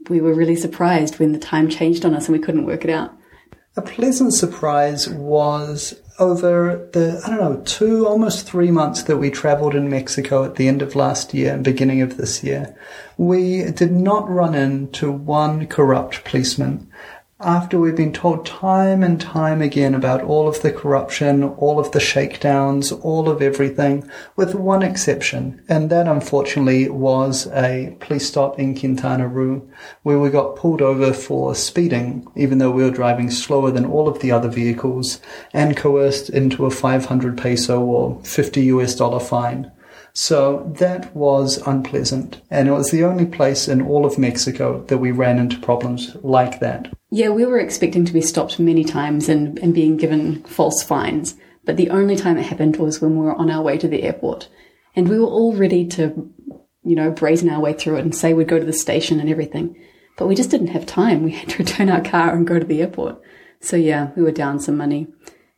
we 0.09 0.21
were 0.21 0.35
really 0.35 0.57
surprised 0.57 1.19
when 1.19 1.33
the 1.33 1.39
time 1.39 1.69
changed 1.69 2.05
on 2.05 2.15
us 2.15 2.27
and 2.27 2.37
we 2.37 2.43
couldn't 2.43 2.67
work 2.67 2.85
it 2.85 2.91
out. 2.91 3.13
A 3.77 3.83
pleasant 3.83 4.35
surprise 4.35 5.09
was 5.09 6.01
over 6.19 6.89
the, 6.93 7.21
I 7.25 7.31
don't 7.31 7.41
know, 7.41 7.63
two, 7.65 8.07
almost 8.07 8.47
three 8.47 8.71
months 8.71 9.05
that 9.05 9.17
we 9.17 9.31
traveled 9.31 9.75
in 9.75 9.89
Mexico 9.89 10.45
at 10.45 10.57
the 10.57 10.69
end 10.69 10.83
of 10.83 10.95
last 10.95 11.33
year 11.33 11.55
and 11.55 11.65
beginning 11.65 12.03
of 12.03 12.17
this 12.17 12.45
year. 12.45 12.77
We 13.17 13.71
did 13.71 13.93
not 13.93 14.29
run 14.29 14.55
into 14.55 15.11
one 15.11 15.67
corrupt 15.67 16.25
policeman. 16.25 16.91
After 17.45 17.77
we've 17.77 17.97
been 17.97 18.13
told 18.13 18.47
time 18.47 19.03
and 19.03 19.21
time 19.21 19.61
again 19.61 19.95
about 19.95 20.23
all 20.23 20.47
of 20.47 20.63
the 20.63 20.71
corruption, 20.71 21.43
all 21.43 21.81
of 21.81 21.91
the 21.91 21.99
shakedowns, 21.99 22.93
all 22.93 23.29
of 23.29 23.43
everything, 23.43 24.09
with 24.37 24.55
one 24.55 24.85
exception, 24.85 25.61
and 25.69 25.91
that 25.91 26.07
unfortunately 26.07 26.89
was 26.89 27.49
a 27.49 27.97
police 27.99 28.29
stop 28.29 28.61
in 28.61 28.79
Quintana 28.79 29.27
Roo, 29.27 29.69
where 30.05 30.21
we 30.21 30.31
got 30.31 30.55
pulled 30.55 30.81
over 30.81 31.13
for 31.13 31.57
speeding, 31.57 32.25
even 32.37 32.59
though 32.59 32.71
we 32.71 32.85
were 32.85 32.93
driving 32.93 33.29
slower 33.29 33.73
than 33.73 33.87
all 33.87 34.07
of 34.07 34.21
the 34.21 34.31
other 34.31 34.49
vehicles, 34.49 35.21
and 35.53 35.77
coerced 35.77 36.31
into 36.31 36.65
a 36.65 36.71
500 36.71 37.37
peso 37.37 37.81
or 37.81 38.21
50 38.23 38.63
US 38.67 38.95
dollar 38.95 39.19
fine. 39.19 39.73
So 40.15 40.71
that 40.79 41.15
was 41.17 41.57
unpleasant, 41.67 42.41
and 42.51 42.69
it 42.69 42.73
was 42.73 42.91
the 42.91 43.05
only 43.05 43.25
place 43.25 43.67
in 43.67 43.81
all 43.81 44.05
of 44.05 44.19
Mexico 44.19 44.85
that 44.89 44.99
we 44.99 45.11
ran 45.11 45.39
into 45.39 45.59
problems 45.59 46.15
like 46.23 46.61
that. 46.61 46.93
Yeah, 47.11 47.31
we 47.31 47.47
were 47.47 47.59
expecting 47.59 48.05
to 48.05 48.13
be 48.13 48.21
stopped 48.21 48.59
many 48.59 48.85
times 48.85 49.29
and, 49.29 49.59
and 49.61 49.75
being 49.75 49.97
given 49.97 50.43
false 50.45 50.83
fines, 50.83 51.35
but 51.65 51.77
the 51.77 51.91
only 51.91 52.17
time 52.17 52.37
it 52.37 52.47
happened 52.47 52.77
was 52.77 53.01
when 53.01 53.17
we 53.17 53.25
were 53.25 53.35
on 53.35 53.51
our 53.51 53.63
way 53.63 53.79
to 53.79 53.89
the 53.89 54.03
airport. 54.03 54.49
And 54.95 55.09
we 55.09 55.19
were 55.19 55.27
all 55.27 55.55
ready 55.55 55.87
to, 55.89 56.31
you 56.85 56.97
know, 56.97 57.11
brazen 57.11 57.49
our 57.49 57.61
way 57.61 57.73
through 57.73 57.97
it 57.97 58.05
and 58.05 58.15
say 58.15 58.35
we'd 58.35 58.49
go 58.49 58.59
to 58.59 58.67
the 58.67 58.73
station 58.73 59.21
and 59.21 59.31
everything. 59.31 59.77
But 60.19 60.27
we 60.27 60.35
just 60.35 60.51
didn't 60.51 60.69
have 60.69 60.85
time. 60.85 61.23
We 61.23 61.33
had 61.33 61.49
to 61.51 61.59
return 61.59 61.89
our 61.89 62.03
car 62.03 62.35
and 62.35 62.47
go 62.47 62.59
to 62.59 62.67
the 62.67 62.83
airport. 62.83 63.21
So 63.61 63.77
yeah, 63.77 64.11
we 64.17 64.23
were 64.23 64.33
down 64.33 64.61
some 64.61 64.77
money. 64.77 65.07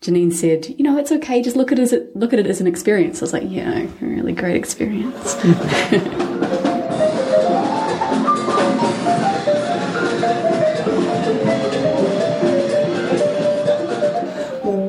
Janine 0.05 0.35
said, 0.35 0.75
"You 0.77 0.85
know, 0.85 0.99
it's 0.99 1.11
okay. 1.11 1.41
Just 1.41 1.57
look 1.57 1.73
at 1.73 1.79
it 1.79 1.83
as 1.83 1.95
a, 1.95 2.07
look 2.15 2.35
at 2.35 2.39
it 2.39 2.47
as 2.47 2.61
an 2.61 2.67
experience." 2.67 3.23
I 3.23 3.25
was 3.25 3.33
like, 3.33 3.45
"Yeah, 3.47 3.87
a 4.03 4.05
really 4.05 4.35
great 4.35 4.55
experience." 4.55 5.37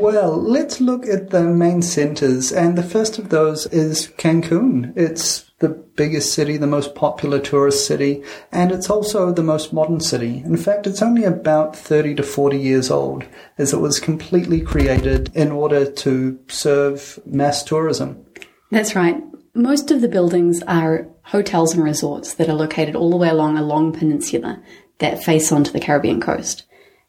Well, 0.06 0.38
let's 0.40 0.80
look 0.80 1.08
at 1.08 1.32
the 1.32 1.44
main 1.44 1.82
centers, 1.82 2.52
and 2.52 2.78
the 2.78 2.84
first 2.84 3.18
of 3.18 3.30
those 3.30 3.66
is 3.68 4.10
Cancun. 4.18 4.96
It's 4.96 5.45
the 5.60 5.70
biggest 5.70 6.34
city, 6.34 6.58
the 6.58 6.68
most 6.68 6.96
popular 6.96 7.40
tourist 7.40 7.88
city, 7.88 8.24
and 8.52 8.72
it's 8.72 8.90
also 8.90 9.32
the 9.32 9.44
most 9.44 9.72
modern 9.72 10.02
city. 10.02 10.40
In 10.46 10.58
fact, 10.58 10.86
it's 10.86 11.02
only 11.02 11.24
about 11.24 11.76
30 11.76 12.16
to 12.16 12.24
40 12.24 12.58
years 12.58 12.92
old, 12.92 13.24
as 13.58 13.72
it 13.72 13.80
was 13.80 14.00
completely 14.00 14.60
created 14.60 15.32
in 15.34 15.52
order 15.52 15.90
to 15.90 16.40
serve 16.48 17.20
mass 17.26 17.64
tourism. 17.64 18.26
That's 18.70 18.96
right. 18.96 19.22
Most 19.54 19.92
of 19.92 20.02
the 20.02 20.10
buildings 20.10 20.62
are 20.64 21.08
hotels 21.24 21.74
and 21.74 21.84
resorts 21.84 22.34
that 22.34 22.50
are 22.50 22.54
located 22.54 22.96
all 22.96 23.10
the 23.10 23.18
way 23.18 23.30
along 23.30 23.58
a 23.58 23.64
long 23.64 23.94
peninsula 23.94 24.62
that 25.00 25.24
face 25.24 25.52
onto 25.52 25.72
the 25.72 25.80
Caribbean 25.80 26.20
coast. 26.20 26.64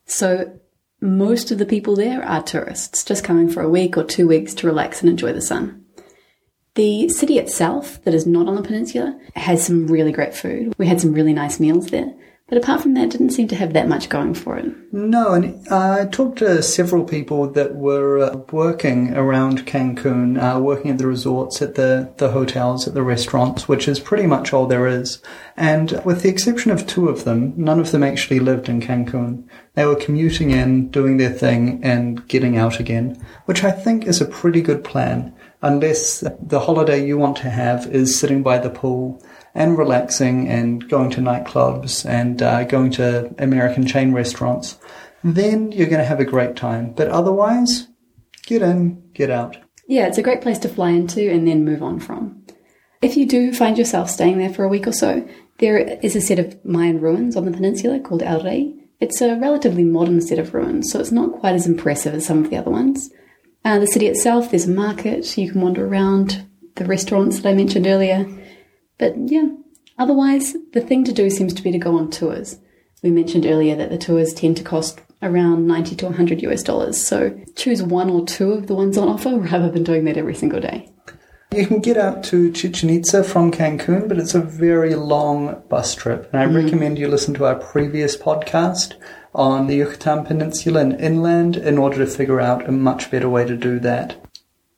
So 0.06 0.60
most 1.00 1.50
of 1.50 1.58
the 1.58 1.66
people 1.66 1.96
there 1.96 2.22
are 2.22 2.42
tourists, 2.42 3.04
just 3.04 3.24
coming 3.24 3.48
for 3.50 3.62
a 3.62 3.68
week 3.68 3.96
or 3.96 4.04
two 4.04 4.28
weeks 4.28 4.54
to 4.54 4.66
relax 4.68 5.00
and 5.00 5.10
enjoy 5.10 5.32
the 5.32 5.42
sun. 5.42 5.84
The 6.76 7.08
city 7.08 7.38
itself, 7.38 8.02
that 8.04 8.12
is 8.12 8.26
not 8.26 8.48
on 8.48 8.54
the 8.54 8.62
peninsula, 8.62 9.18
has 9.34 9.64
some 9.64 9.86
really 9.86 10.12
great 10.12 10.34
food. 10.34 10.74
We 10.76 10.86
had 10.86 11.00
some 11.00 11.12
really 11.12 11.32
nice 11.32 11.58
meals 11.58 11.86
there. 11.88 12.14
But 12.48 12.58
apart 12.58 12.80
from 12.80 12.94
that, 12.94 13.10
didn't 13.10 13.30
seem 13.30 13.48
to 13.48 13.56
have 13.56 13.72
that 13.72 13.88
much 13.88 14.08
going 14.08 14.34
for 14.34 14.56
it. 14.56 14.66
No, 14.92 15.32
and 15.32 15.66
uh, 15.68 16.02
I 16.02 16.04
talked 16.06 16.38
to 16.38 16.62
several 16.62 17.02
people 17.02 17.50
that 17.50 17.74
were 17.74 18.20
uh, 18.20 18.36
working 18.52 19.16
around 19.16 19.66
Cancun, 19.66 20.38
uh, 20.40 20.60
working 20.60 20.92
at 20.92 20.98
the 20.98 21.08
resorts, 21.08 21.60
at 21.60 21.74
the, 21.74 22.12
the 22.18 22.30
hotels, 22.30 22.86
at 22.86 22.94
the 22.94 23.02
restaurants, 23.02 23.66
which 23.66 23.88
is 23.88 23.98
pretty 23.98 24.26
much 24.28 24.52
all 24.52 24.66
there 24.66 24.86
is. 24.86 25.20
And 25.56 26.00
with 26.04 26.22
the 26.22 26.28
exception 26.28 26.70
of 26.70 26.86
two 26.86 27.08
of 27.08 27.24
them, 27.24 27.52
none 27.56 27.80
of 27.80 27.90
them 27.90 28.04
actually 28.04 28.38
lived 28.38 28.68
in 28.68 28.80
Cancun. 28.80 29.48
They 29.74 29.84
were 29.84 29.96
commuting 29.96 30.52
in, 30.52 30.90
doing 30.90 31.16
their 31.16 31.32
thing, 31.32 31.80
and 31.82 32.28
getting 32.28 32.56
out 32.56 32.78
again, 32.78 33.20
which 33.46 33.64
I 33.64 33.72
think 33.72 34.06
is 34.06 34.20
a 34.20 34.24
pretty 34.24 34.62
good 34.62 34.84
plan, 34.84 35.34
unless 35.62 36.20
the 36.20 36.60
holiday 36.60 37.04
you 37.04 37.18
want 37.18 37.36
to 37.38 37.50
have 37.50 37.86
is 37.86 38.18
sitting 38.18 38.42
by 38.42 38.58
the 38.58 38.70
pool 38.70 39.22
and 39.54 39.78
relaxing 39.78 40.48
and 40.48 40.88
going 40.88 41.10
to 41.10 41.20
nightclubs 41.20 42.08
and 42.08 42.42
uh, 42.42 42.64
going 42.64 42.90
to 42.92 43.34
American 43.38 43.86
chain 43.86 44.12
restaurants, 44.12 44.78
then 45.24 45.72
you're 45.72 45.88
going 45.88 46.00
to 46.00 46.04
have 46.04 46.20
a 46.20 46.24
great 46.24 46.56
time. 46.56 46.92
But 46.92 47.08
otherwise, 47.08 47.88
get 48.44 48.62
in, 48.62 49.10
get 49.12 49.30
out. 49.30 49.56
Yeah, 49.88 50.06
it's 50.06 50.18
a 50.18 50.22
great 50.22 50.42
place 50.42 50.58
to 50.60 50.68
fly 50.68 50.90
into 50.90 51.30
and 51.30 51.46
then 51.46 51.64
move 51.64 51.82
on 51.82 52.00
from. 52.00 52.44
If 53.02 53.16
you 53.16 53.26
do 53.26 53.52
find 53.52 53.78
yourself 53.78 54.10
staying 54.10 54.38
there 54.38 54.52
for 54.52 54.64
a 54.64 54.68
week 54.68 54.86
or 54.86 54.92
so, 54.92 55.26
there 55.58 55.78
is 55.78 56.16
a 56.16 56.20
set 56.20 56.38
of 56.38 56.62
Mayan 56.64 57.00
ruins 57.00 57.36
on 57.36 57.44
the 57.44 57.52
peninsula 57.52 58.00
called 58.00 58.22
El 58.22 58.42
Rey. 58.42 58.74
It's 59.00 59.20
a 59.20 59.36
relatively 59.36 59.84
modern 59.84 60.20
set 60.20 60.38
of 60.38 60.54
ruins, 60.54 60.90
so 60.90 61.00
it's 61.00 61.12
not 61.12 61.40
quite 61.40 61.54
as 61.54 61.66
impressive 61.66 62.14
as 62.14 62.26
some 62.26 62.44
of 62.44 62.50
the 62.50 62.56
other 62.56 62.70
ones. 62.70 63.10
Uh, 63.66 63.80
the 63.80 63.86
city 63.88 64.06
itself, 64.06 64.52
there's 64.52 64.68
a 64.68 64.70
market, 64.70 65.36
you 65.36 65.50
can 65.50 65.60
wander 65.60 65.84
around, 65.84 66.46
the 66.76 66.84
restaurants 66.84 67.40
that 67.40 67.48
I 67.48 67.52
mentioned 67.52 67.84
earlier. 67.84 68.24
But 68.96 69.14
yeah, 69.16 69.48
otherwise, 69.98 70.54
the 70.72 70.80
thing 70.80 71.02
to 71.02 71.12
do 71.12 71.28
seems 71.30 71.52
to 71.54 71.64
be 71.64 71.72
to 71.72 71.78
go 71.78 71.98
on 71.98 72.12
tours. 72.12 72.60
We 73.02 73.10
mentioned 73.10 73.44
earlier 73.44 73.74
that 73.74 73.90
the 73.90 73.98
tours 73.98 74.32
tend 74.32 74.56
to 74.58 74.62
cost 74.62 75.00
around 75.20 75.66
90 75.66 75.96
to 75.96 76.04
100 76.06 76.42
US 76.44 76.62
dollars, 76.62 77.04
so 77.04 77.36
choose 77.56 77.82
one 77.82 78.08
or 78.08 78.24
two 78.24 78.52
of 78.52 78.68
the 78.68 78.74
ones 78.76 78.96
on 78.96 79.08
offer 79.08 79.36
rather 79.36 79.68
than 79.68 79.82
doing 79.82 80.04
that 80.04 80.16
every 80.16 80.36
single 80.36 80.60
day. 80.60 80.88
You 81.52 81.66
can 81.66 81.80
get 81.80 81.96
out 81.96 82.22
to 82.24 82.52
Chichen 82.52 82.88
Itza 82.88 83.24
from 83.24 83.50
Cancun, 83.50 84.06
but 84.06 84.18
it's 84.18 84.34
a 84.36 84.40
very 84.40 84.94
long 84.94 85.60
bus 85.68 85.92
trip. 85.96 86.30
And 86.32 86.40
I 86.40 86.46
mm. 86.46 86.62
recommend 86.62 87.00
you 87.00 87.08
listen 87.08 87.34
to 87.34 87.46
our 87.46 87.56
previous 87.56 88.16
podcast 88.16 88.94
on 89.36 89.66
the 89.66 89.76
Yucatan 89.76 90.24
Peninsula 90.24 90.80
and 90.80 91.00
inland 91.00 91.56
in 91.56 91.78
order 91.78 91.98
to 91.98 92.06
figure 92.06 92.40
out 92.40 92.68
a 92.68 92.72
much 92.72 93.10
better 93.10 93.28
way 93.28 93.44
to 93.44 93.56
do 93.56 93.78
that. 93.80 94.16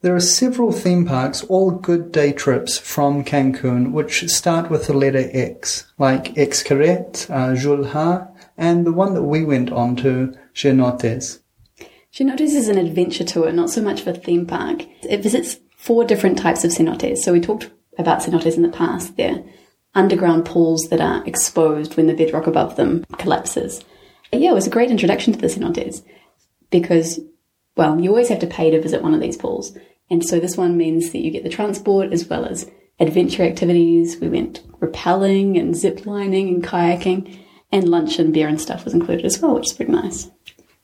There 0.01 0.15
are 0.15 0.21
several 0.21 0.71
theme 0.71 1.05
parks, 1.05 1.43
all 1.45 1.71
good 1.71 2.11
day 2.11 2.31
trips 2.31 2.77
from 2.77 3.23
Cancun, 3.25 3.91
which 3.91 4.29
start 4.29 4.69
with 4.69 4.87
the 4.87 4.93
letter 4.93 5.29
X, 5.33 5.91
like 5.97 6.35
Xcaret, 6.35 7.29
uh, 7.29 7.55
Xel-Há, 7.55 8.27
and 8.57 8.85
the 8.85 8.93
one 8.93 9.13
that 9.13 9.23
we 9.23 9.43
went 9.43 9.71
on 9.71 9.95
to, 9.97 10.33
Xenotes. 10.53 11.39
Xenotes 12.13 12.55
is 12.55 12.67
an 12.69 12.77
adventure 12.77 13.23
tour, 13.23 13.51
not 13.51 13.69
so 13.69 13.81
much 13.81 14.01
of 14.01 14.07
a 14.07 14.13
theme 14.13 14.45
park. 14.45 14.85
It 15.03 15.21
visits 15.21 15.57
four 15.75 16.03
different 16.03 16.37
types 16.37 16.63
of 16.63 16.71
cenotes. 16.71 17.19
So 17.19 17.33
we 17.33 17.41
talked 17.41 17.69
about 17.97 18.21
cenotes 18.21 18.55
in 18.55 18.63
the 18.63 18.69
past. 18.69 19.17
They're 19.17 19.43
underground 19.95 20.45
pools 20.45 20.87
that 20.89 21.01
are 21.01 21.25
exposed 21.25 21.97
when 21.97 22.07
the 22.07 22.13
bedrock 22.13 22.47
above 22.47 22.75
them 22.77 23.03
collapses. 23.17 23.83
Yeah, 24.31 24.51
it 24.51 24.55
was 24.55 24.67
a 24.67 24.71
great 24.71 24.91
introduction 24.91 25.33
to 25.33 25.39
the 25.39 25.47
cenotes 25.47 26.03
because, 26.69 27.19
well, 27.75 27.99
you 27.99 28.09
always 28.09 28.29
have 28.29 28.39
to 28.39 28.47
pay 28.47 28.69
to 28.71 28.81
visit 28.81 29.01
one 29.01 29.13
of 29.13 29.21
these 29.21 29.37
pools. 29.37 29.75
And 30.09 30.25
so 30.25 30.39
this 30.39 30.57
one 30.57 30.77
means 30.77 31.11
that 31.11 31.19
you 31.19 31.31
get 31.31 31.43
the 31.43 31.49
transport 31.49 32.11
as 32.13 32.25
well 32.25 32.45
as 32.45 32.69
adventure 32.99 33.43
activities. 33.43 34.17
We 34.17 34.29
went 34.29 34.67
rappelling 34.79 35.59
and 35.59 35.75
zip 35.75 36.05
lining 36.05 36.49
and 36.49 36.63
kayaking, 36.63 37.39
and 37.71 37.87
lunch 37.87 38.17
and 38.19 38.33
beer 38.33 38.47
and 38.47 38.59
stuff 38.59 38.85
was 38.85 38.93
included 38.93 39.25
as 39.25 39.39
well, 39.39 39.55
which 39.55 39.67
is 39.67 39.73
pretty 39.73 39.91
nice. 39.91 40.29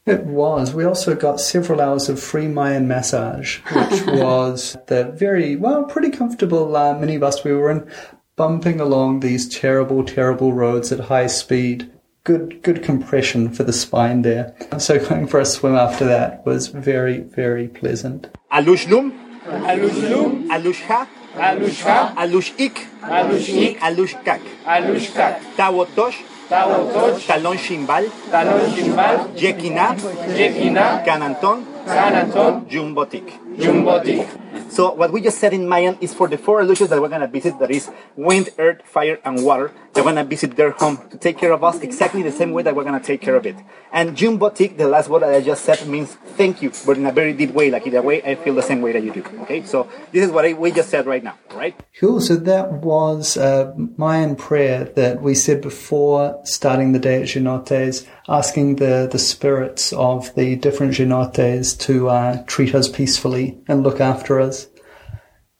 It 0.05 0.25
was. 0.25 0.73
We 0.73 0.85
also 0.85 1.15
got 1.15 1.41
several 1.41 1.81
hours 1.81 2.09
of 2.09 2.19
free 2.19 2.47
Mayan 2.47 2.87
massage, 2.87 3.57
which 3.71 4.05
was 4.07 4.77
the 4.85 5.05
very, 5.05 5.55
well, 5.55 5.85
pretty 5.85 6.11
comfortable 6.11 6.75
uh, 6.75 6.93
minibus 6.93 7.43
we 7.43 7.53
were 7.53 7.71
in, 7.71 7.91
bumping 8.35 8.79
along 8.79 9.21
these 9.21 9.49
terrible, 9.49 10.03
terrible 10.03 10.53
roads 10.53 10.91
at 10.91 10.99
high 10.99 11.25
speed. 11.25 11.91
Good, 12.25 12.63
good 12.63 12.81
compression 12.81 13.53
for 13.53 13.61
the 13.63 13.71
spine 13.71 14.23
there. 14.23 14.55
So 14.79 14.97
going 14.97 15.27
for 15.27 15.39
a 15.39 15.45
swim 15.45 15.75
after 15.75 16.05
that 16.05 16.43
was 16.43 16.69
very, 16.69 17.19
very 17.19 17.67
pleasant. 17.67 18.33
Alushlum, 18.51 19.13
Alushlum, 19.45 20.47
Alushha, 20.49 21.07
Alushha, 21.35 22.15
Alushik, 22.15 22.75
Alushik, 23.01 23.77
Alushkak, 23.77 24.41
Alushkak, 24.65 25.39
Tawotosh, 25.53 26.17
Tawotosh, 26.49 27.27
Talon 27.27 27.57
Shimbal, 27.57 28.09
Talon 28.31 28.71
Shimbal, 28.71 29.37
Jekina, 29.37 29.93
Jekina, 30.33 31.05
Cananton, 31.05 31.63
Cananton, 31.85 32.67
jumbotik, 32.67 33.29
jumbotik. 33.55 34.71
So 34.71 34.93
what 34.93 35.11
we 35.11 35.21
just 35.21 35.37
said 35.37 35.53
in 35.53 35.69
Mayan 35.69 35.95
is 36.01 36.11
for 36.11 36.27
the 36.27 36.39
four 36.39 36.61
illusions 36.61 36.89
that 36.89 36.99
we're 36.99 37.07
going 37.09 37.21
to 37.21 37.27
visit, 37.27 37.59
that 37.59 37.69
is 37.69 37.91
wind, 38.15 38.49
earth, 38.57 38.81
fire, 38.83 39.19
and 39.23 39.45
water, 39.45 39.71
they're 39.95 40.03
going 40.03 40.17
to 40.17 40.25
visit 40.25 40.55
their 40.57 40.71
home 40.71 40.97
to 41.09 41.17
take 41.17 41.37
care 41.37 41.53
of 41.53 41.63
us 41.63 41.79
exactly 41.79 42.21
the 42.21 42.31
same 42.31 42.51
way 42.51 42.61
that 42.61 42.75
we're 42.75 42.83
going 42.83 42.99
to 42.99 43.05
take 43.05 43.21
care 43.21 43.35
of 43.35 43.45
it. 43.45 43.55
And 43.93 44.15
Jumbotik, 44.15 44.77
the 44.77 44.87
last 44.89 45.09
word 45.09 45.21
that 45.21 45.33
I 45.33 45.41
just 45.41 45.63
said, 45.63 45.87
means 45.87 46.13
thank 46.35 46.61
you, 46.61 46.71
but 46.85 46.97
in 46.97 47.05
a 47.05 47.13
very 47.13 47.31
deep 47.31 47.51
way, 47.51 47.71
like 47.71 47.87
in 47.87 47.95
a 47.95 48.01
way 48.01 48.21
I 48.21 48.35
feel 48.35 48.53
the 48.53 48.61
same 48.61 48.81
way 48.81 48.91
that 48.91 49.03
you 49.03 49.13
do. 49.13 49.23
Okay, 49.43 49.63
so 49.63 49.89
this 50.11 50.25
is 50.25 50.31
what 50.31 50.43
I, 50.45 50.53
we 50.53 50.71
just 50.71 50.89
said 50.89 51.05
right 51.05 51.23
now, 51.23 51.37
right? 51.53 51.73
Cool. 51.97 52.19
So 52.19 52.35
that 52.35 52.73
was 52.73 53.37
Mayan 53.37 54.35
prayer 54.35 54.83
that 54.83 55.21
we 55.21 55.33
said 55.33 55.61
before 55.61 56.41
starting 56.43 56.91
the 56.91 56.99
day 56.99 57.21
at 57.21 57.27
Xenotes, 57.29 58.05
asking 58.27 58.75
the, 58.75 59.07
the 59.09 59.19
spirits 59.19 59.93
of 59.93 60.35
the 60.35 60.57
different 60.57 60.93
cenotes 60.93 61.79
to 61.79 62.09
uh, 62.09 62.43
treat 62.47 62.75
us 62.75 62.89
peacefully 62.89 63.57
and 63.67 63.81
look 63.81 64.01
after 64.01 64.41
us. 64.41 64.67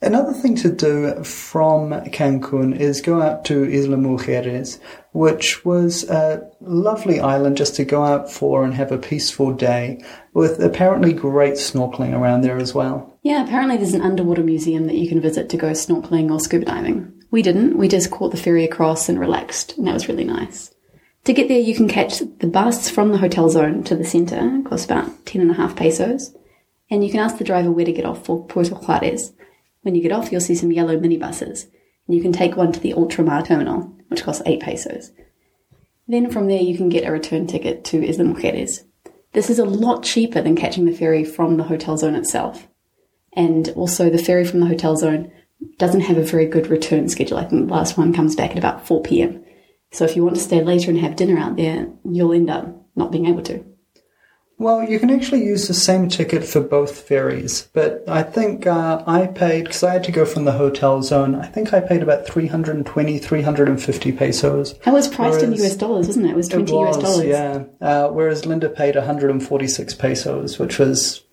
Another 0.06 0.34
thing 0.34 0.56
to 0.58 0.70
do 0.70 1.24
from 1.24 1.90
Cancun 2.12 2.80
is 2.80 3.02
go 3.02 3.24
out 3.24 3.44
to 3.46 3.64
Isla 3.64 3.98
Mujeres, 3.98 4.80
which 5.14 5.66
was 5.66 6.08
a 6.08 6.48
lovely 6.62 7.20
island 7.20 7.58
just 7.58 7.76
to 7.78 7.86
go 7.86 8.04
out 8.04 8.32
for 8.32 8.64
and 8.64 8.76
have 8.76 8.92
a 8.92 9.00
peaceful 9.00 9.52
day, 9.52 10.06
with 10.34 10.62
apparently 10.62 11.12
great 11.12 11.56
snorkeling 11.56 12.14
around 12.14 12.42
there 12.42 12.58
as 12.58 12.76
well. 12.76 13.18
Yeah, 13.24 13.44
apparently 13.44 13.78
there's 13.78 13.96
an 13.96 14.04
underwater 14.04 14.44
museum 14.44 14.86
that 14.86 14.98
you 14.98 15.10
can 15.10 15.20
visit 15.20 15.50
to 15.50 15.58
go 15.58 15.72
snorkeling 15.72 16.30
or 16.30 16.40
scuba 16.40 16.66
diving. 16.66 17.12
We 17.32 17.42
didn't, 17.42 17.76
we 17.76 17.88
just 17.88 18.12
caught 18.12 18.30
the 18.30 18.38
ferry 18.38 18.64
across 18.64 19.10
and 19.10 19.20
relaxed, 19.20 19.76
and 19.76 19.88
that 19.88 19.94
was 19.94 20.08
really 20.08 20.24
nice. 20.24 20.72
To 21.24 21.34
get 21.34 21.48
there, 21.48 21.60
you 21.60 21.74
can 21.74 21.88
catch 21.88 22.20
the 22.20 22.48
bus 22.48 22.92
from 22.92 23.12
the 23.12 23.18
hotel 23.18 23.50
zone 23.50 23.84
to 23.86 23.96
the 23.96 24.06
centre, 24.06 24.62
costs 24.66 24.86
about 24.86 25.26
10 25.26 25.42
and 25.42 25.50
a 25.50 25.56
half 25.56 25.76
pesos, 25.76 26.36
and 26.92 27.04
you 27.04 27.10
can 27.10 27.22
ask 27.22 27.40
the 27.40 27.44
driver 27.44 27.72
where 27.72 27.86
to 27.86 27.92
get 27.92 28.06
off 28.06 28.24
for 28.24 28.46
Puerto 28.46 28.76
Juarez. 28.76 29.34
When 29.86 29.94
you 29.94 30.02
get 30.02 30.12
off, 30.12 30.32
you'll 30.32 30.42
see 30.42 30.56
some 30.56 30.72
yellow 30.72 30.98
minibuses, 30.98 31.68
and 32.08 32.16
you 32.16 32.22
can 32.24 32.34
take 32.34 32.58
one 32.58 32.72
to 32.72 32.80
the 32.80 32.94
Ultramar 32.94 33.46
terminal, 33.46 33.94
which 34.08 34.24
costs 34.24 34.42
8 34.44 34.60
pesos. 34.60 35.12
Then 36.08 36.32
from 36.32 36.48
there, 36.48 36.60
you 36.60 36.76
can 36.76 36.90
get 36.90 37.08
a 37.08 37.12
return 37.12 37.46
ticket 37.46 37.86
to 37.86 38.04
Isla 38.04 38.24
Mujeres. 38.24 38.84
This 39.34 39.52
is 39.52 39.60
a 39.60 39.64
lot 39.64 40.02
cheaper 40.02 40.42
than 40.42 40.56
catching 40.56 40.86
the 40.86 40.92
ferry 40.92 41.24
from 41.24 41.58
the 41.58 41.66
hotel 41.66 41.98
zone 41.98 42.16
itself. 42.16 42.68
And 43.34 43.70
also, 43.76 44.10
the 44.10 44.18
ferry 44.18 44.44
from 44.44 44.60
the 44.60 44.66
hotel 44.66 44.96
zone 44.96 45.32
doesn't 45.78 46.02
have 46.02 46.18
a 46.18 46.24
very 46.24 46.48
good 46.48 46.66
return 46.66 47.08
schedule. 47.08 47.38
I 47.38 47.46
think 47.46 47.68
the 47.68 47.74
last 47.74 47.96
one 47.96 48.12
comes 48.12 48.36
back 48.36 48.54
at 48.54 48.58
about 48.58 48.88
4 48.88 49.04
pm. 49.04 49.46
So 49.92 50.04
if 50.04 50.16
you 50.16 50.24
want 50.24 50.36
to 50.38 50.42
stay 50.42 50.64
later 50.64 50.90
and 50.90 51.00
have 51.00 51.16
dinner 51.16 51.38
out 51.38 51.58
there, 51.58 51.90
you'll 52.04 52.34
end 52.34 52.50
up 52.50 52.88
not 52.96 53.12
being 53.12 53.28
able 53.28 53.44
to. 53.44 53.64
Well, 54.58 54.84
you 54.84 55.00
can 55.00 55.10
actually 55.10 55.44
use 55.44 55.68
the 55.68 55.74
same 55.74 56.08
ticket 56.08 56.46
for 56.46 56.62
both 56.62 57.02
ferries, 57.02 57.68
but 57.74 58.04
I 58.08 58.24
think 58.24 58.66
uh, 58.66 59.04
I 59.06 59.28
paid, 59.28 59.66
because 59.66 59.84
I 59.84 59.92
had 59.92 60.04
to 60.06 60.14
go 60.14 60.24
from 60.26 60.46
the 60.46 60.54
hotel 60.54 61.02
zone, 61.02 61.36
I 61.36 61.46
think 61.46 61.74
I 61.74 61.82
paid 61.82 62.02
about 62.02 62.26
320, 62.26 63.20
350 63.20 64.12
pesos. 64.14 64.78
That 64.80 64.94
was 64.94 65.10
priced 65.10 65.42
whereas, 65.42 65.44
in 65.44 65.66
US 65.66 65.76
dollars, 65.76 66.08
wasn't 66.08 66.28
it? 66.28 66.30
It 66.30 66.36
was 66.36 66.48
20 66.48 66.72
it 66.72 66.76
was, 66.76 66.98
US 66.98 67.04
dollars. 67.04 67.26
Yeah. 67.26 67.64
Uh, 67.82 68.08
whereas 68.10 68.46
Linda 68.46 68.70
paid 68.70 68.96
146 68.96 69.94
pesos, 69.96 70.58
which 70.58 70.80
was 70.80 71.24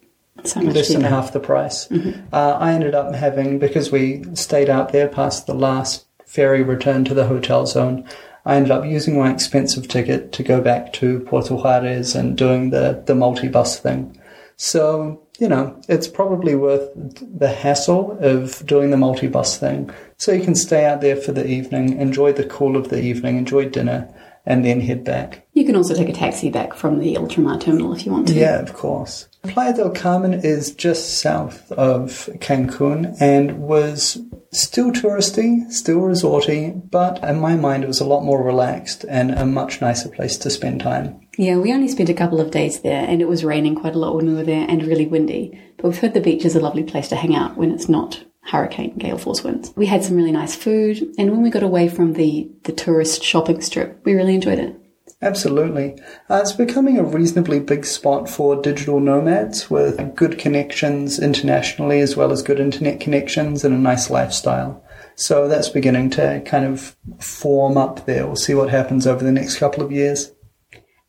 so 0.44 0.60
less 0.60 0.88
cheaper. 0.88 1.02
than 1.02 1.10
half 1.10 1.32
the 1.32 1.40
price. 1.40 1.86
Mm-hmm. 1.88 2.34
Uh, 2.34 2.56
I 2.58 2.72
ended 2.72 2.96
up 2.96 3.14
having, 3.14 3.60
because 3.60 3.92
we 3.92 4.24
stayed 4.34 4.68
out 4.68 4.90
there 4.90 5.06
past 5.06 5.46
the 5.46 5.54
last 5.54 6.06
ferry 6.26 6.62
return 6.62 7.04
to 7.04 7.14
the 7.14 7.26
hotel 7.28 7.66
zone, 7.66 8.08
I 8.44 8.56
ended 8.56 8.72
up 8.72 8.84
using 8.84 9.18
my 9.18 9.32
expensive 9.32 9.88
ticket 9.88 10.32
to 10.32 10.42
go 10.42 10.60
back 10.60 10.92
to 10.94 11.20
Puerto 11.20 11.54
Juarez 11.54 12.14
and 12.14 12.36
doing 12.36 12.70
the, 12.70 13.02
the 13.06 13.14
multi-bus 13.14 13.78
thing. 13.78 14.18
So, 14.56 15.22
you 15.38 15.48
know, 15.48 15.80
it's 15.88 16.08
probably 16.08 16.54
worth 16.54 16.90
the 16.94 17.48
hassle 17.48 18.18
of 18.20 18.64
doing 18.66 18.90
the 18.90 18.96
multi-bus 18.96 19.58
thing. 19.58 19.90
So 20.16 20.32
you 20.32 20.44
can 20.44 20.54
stay 20.54 20.84
out 20.84 21.00
there 21.00 21.16
for 21.16 21.32
the 21.32 21.46
evening, 21.46 21.98
enjoy 21.98 22.32
the 22.32 22.44
cool 22.44 22.76
of 22.76 22.88
the 22.88 23.00
evening, 23.00 23.38
enjoy 23.38 23.68
dinner, 23.68 24.12
and 24.44 24.64
then 24.64 24.80
head 24.80 25.04
back. 25.04 25.46
You 25.52 25.64
can 25.64 25.76
also 25.76 25.94
take 25.94 26.08
a 26.08 26.12
taxi 26.12 26.50
back 26.50 26.74
from 26.74 26.98
the 26.98 27.14
Ultramar 27.14 27.60
terminal 27.60 27.92
if 27.92 28.04
you 28.04 28.12
want 28.12 28.28
to. 28.28 28.34
Yeah, 28.34 28.58
of 28.58 28.74
course. 28.74 29.28
Playa 29.42 29.74
del 29.74 29.90
Carmen 29.90 30.34
is 30.34 30.74
just 30.74 31.20
south 31.20 31.70
of 31.72 32.28
Cancun 32.38 33.16
and 33.20 33.60
was 33.60 34.20
still 34.52 34.92
touristy, 34.92 35.70
still 35.72 36.00
resorty, 36.00 36.90
but 36.90 37.22
in 37.24 37.40
my 37.40 37.56
mind 37.56 37.82
it 37.82 37.88
was 37.88 38.00
a 38.00 38.04
lot 38.04 38.22
more 38.22 38.42
relaxed 38.42 39.04
and 39.08 39.30
a 39.32 39.46
much 39.46 39.80
nicer 39.80 40.08
place 40.08 40.36
to 40.36 40.50
spend 40.50 40.80
time. 40.80 41.20
Yeah, 41.38 41.56
we 41.56 41.72
only 41.72 41.88
spent 41.88 42.10
a 42.10 42.14
couple 42.14 42.40
of 42.40 42.50
days 42.50 42.80
there 42.80 43.04
and 43.08 43.22
it 43.22 43.28
was 43.28 43.44
raining 43.44 43.74
quite 43.74 43.94
a 43.94 43.98
lot 43.98 44.14
when 44.14 44.26
we 44.26 44.34
were 44.34 44.44
there 44.44 44.66
and 44.68 44.84
really 44.84 45.06
windy. 45.06 45.58
But 45.78 45.84
we've 45.84 45.98
heard 45.98 46.14
the 46.14 46.20
beach 46.20 46.44
is 46.44 46.54
a 46.54 46.60
lovely 46.60 46.84
place 46.84 47.08
to 47.08 47.16
hang 47.16 47.34
out 47.34 47.56
when 47.56 47.72
it's 47.72 47.88
not 47.88 48.22
hurricane 48.44 48.98
gale 48.98 49.18
force 49.18 49.42
winds. 49.42 49.72
We 49.76 49.86
had 49.86 50.04
some 50.04 50.16
really 50.16 50.32
nice 50.32 50.54
food 50.54 51.02
and 51.16 51.30
when 51.30 51.42
we 51.42 51.50
got 51.50 51.62
away 51.62 51.88
from 51.88 52.12
the, 52.12 52.50
the 52.64 52.72
tourist 52.72 53.22
shopping 53.22 53.62
strip, 53.62 54.04
we 54.04 54.14
really 54.14 54.34
enjoyed 54.34 54.58
it. 54.58 54.76
Absolutely. 55.22 56.02
Uh, 56.28 56.40
it's 56.42 56.50
becoming 56.50 56.98
a 56.98 57.04
reasonably 57.04 57.60
big 57.60 57.86
spot 57.86 58.28
for 58.28 58.60
digital 58.60 58.98
nomads 58.98 59.70
with 59.70 60.16
good 60.16 60.36
connections 60.36 61.20
internationally 61.20 62.00
as 62.00 62.16
well 62.16 62.32
as 62.32 62.42
good 62.42 62.58
internet 62.58 62.98
connections 62.98 63.64
and 63.64 63.72
a 63.72 63.78
nice 63.78 64.10
lifestyle. 64.10 64.82
So 65.14 65.46
that's 65.46 65.68
beginning 65.68 66.10
to 66.10 66.42
kind 66.44 66.64
of 66.64 66.96
form 67.20 67.76
up 67.76 68.04
there. 68.04 68.26
We'll 68.26 68.34
see 68.34 68.54
what 68.54 68.70
happens 68.70 69.06
over 69.06 69.22
the 69.22 69.30
next 69.30 69.58
couple 69.58 69.84
of 69.84 69.92
years. 69.92 70.32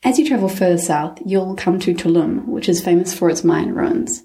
As 0.03 0.19
you 0.19 0.27
travel 0.27 0.49
further 0.49 0.77
south, 0.77 1.17
you'll 1.25 1.55
come 1.55 1.79
to 1.79 1.95
Tulum, 1.95 2.45
which 2.45 2.69
is 2.69 2.83
famous 2.83 3.15
for 3.15 3.31
its 3.31 3.43
Mayan 3.43 3.73
ruins. 3.73 4.21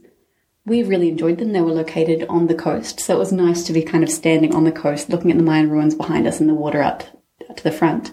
We 0.66 0.82
really 0.82 1.08
enjoyed 1.08 1.38
them. 1.38 1.52
They 1.52 1.62
were 1.62 1.72
located 1.72 2.26
on 2.28 2.48
the 2.48 2.54
coast, 2.54 3.00
so 3.00 3.14
it 3.14 3.18
was 3.18 3.32
nice 3.32 3.64
to 3.64 3.72
be 3.72 3.82
kind 3.82 4.04
of 4.04 4.10
standing 4.10 4.54
on 4.54 4.64
the 4.64 4.72
coast, 4.72 5.08
looking 5.08 5.30
at 5.30 5.38
the 5.38 5.44
Mayan 5.44 5.70
ruins 5.70 5.94
behind 5.94 6.26
us 6.26 6.40
and 6.40 6.48
the 6.48 6.54
water 6.54 6.82
out 6.82 7.08
to 7.56 7.64
the 7.64 7.72
front. 7.72 8.12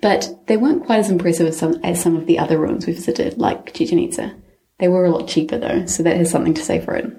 But 0.00 0.46
they 0.46 0.56
weren't 0.56 0.86
quite 0.86 1.00
as 1.00 1.10
impressive 1.10 1.46
as 1.46 1.58
some, 1.58 1.80
as 1.84 2.00
some 2.02 2.16
of 2.16 2.26
the 2.26 2.38
other 2.38 2.58
ruins 2.58 2.86
we 2.86 2.94
visited, 2.94 3.38
like 3.38 3.74
Chichen 3.74 3.98
Itza. 3.98 4.34
They 4.78 4.88
were 4.88 5.04
a 5.04 5.10
lot 5.10 5.28
cheaper 5.28 5.58
though, 5.58 5.86
so 5.86 6.02
that 6.02 6.16
has 6.16 6.30
something 6.30 6.54
to 6.54 6.62
say 6.62 6.80
for 6.80 6.94
it. 6.94 7.10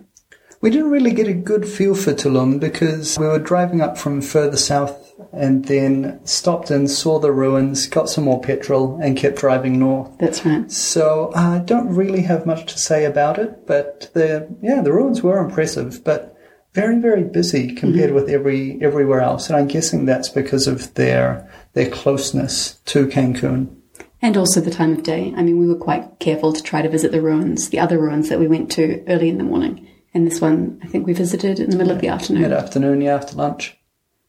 We 0.62 0.70
didn't 0.70 0.92
really 0.92 1.12
get 1.12 1.28
a 1.28 1.34
good 1.34 1.68
feel 1.68 1.96
for 1.96 2.14
Tulum 2.14 2.60
because 2.60 3.18
we 3.18 3.28
were 3.28 3.40
driving 3.40 3.82
up 3.82 3.98
from 3.98 4.22
further 4.22 4.58
south 4.58 5.12
and 5.32 5.66
then 5.66 6.20
stopped 6.24 6.70
and 6.70 6.90
saw 6.90 7.18
the 7.20 7.32
ruins, 7.32 7.88
got 7.88 8.10
some 8.10 8.26
more 8.26 8.42
petrol, 8.42 9.00
and 9.02 9.18
kept 9.18 9.38
driving 9.38 9.80
north. 9.80 10.16
That's 10.20 10.46
right. 10.46 10.72
So 10.72 11.32
uh, 11.36 11.60
I 11.60 11.60
don't 11.60 11.96
really 11.96 12.22
have 12.24 12.46
much 12.46 12.72
to 12.72 12.80
say 12.80 13.06
about 13.06 13.40
it, 13.40 13.66
but 13.66 14.12
the 14.14 14.56
yeah 14.62 14.82
the 14.82 14.94
ruins 14.94 15.24
were 15.24 15.40
impressive, 15.40 16.04
but 16.04 16.31
very 16.74 17.00
very 17.00 17.24
busy 17.24 17.74
compared 17.74 18.08
mm-hmm. 18.08 18.16
with 18.16 18.30
every 18.30 18.82
everywhere 18.82 19.22
else, 19.22 19.50
and 19.50 19.58
I'm 19.58 19.68
guessing 19.68 20.06
that's 20.06 20.30
because 20.30 20.68
of 20.68 20.94
their 20.96 21.50
their 21.74 21.90
closeness 21.90 22.76
to 22.86 23.08
Cancun. 23.08 23.76
And 24.24 24.38
also 24.38 24.62
the 24.62 24.70
time 24.70 24.94
of 24.94 25.04
day. 25.04 25.34
I 25.36 25.42
mean, 25.42 25.58
we 25.58 25.68
were 25.68 25.76
quite 25.76 26.20
careful 26.20 26.54
to 26.54 26.62
try 26.62 26.84
to 26.84 26.90
visit 26.90 27.12
the 27.12 27.22
ruins, 27.22 27.70
the 27.70 27.80
other 27.80 28.00
ruins 28.00 28.30
that 28.30 28.40
we 28.40 28.48
went 28.48 28.72
to 28.74 29.04
early 29.08 29.30
in 29.30 29.40
the 29.40 29.44
morning. 29.44 29.88
And 30.14 30.28
this 30.28 30.40
one, 30.40 30.80
I 30.84 30.88
think 30.88 31.08
we 31.08 31.14
visited 31.14 31.60
in 31.60 31.72
the 31.72 31.76
middle 31.76 31.94
of 31.94 32.02
the 32.02 32.10
afternoon. 32.10 32.44
Mid 32.44 32.52
afternoon, 32.52 33.02
yeah, 33.02 33.16
after 33.16 33.36
lunch. 33.36 33.78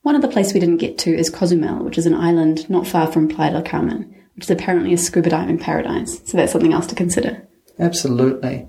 One 0.02 0.16
other 0.16 0.28
place 0.28 0.54
we 0.54 0.60
didn't 0.60 0.78
get 0.78 0.96
to 0.98 1.14
is 1.14 1.28
Cozumel, 1.28 1.84
which 1.84 1.98
is 1.98 2.06
an 2.06 2.14
island 2.14 2.68
not 2.70 2.86
far 2.86 3.10
from 3.10 3.28
Playa 3.28 3.52
del 3.52 3.62
Carmen, 3.62 4.14
which 4.34 4.44
is 4.44 4.50
apparently 4.50 4.94
a 4.94 4.98
scuba 4.98 5.30
diving 5.30 5.58
paradise. 5.58 6.22
So 6.24 6.36
that's 6.36 6.52
something 6.52 6.72
else 6.72 6.86
to 6.86 6.94
consider. 6.94 7.46
Absolutely. 7.78 8.66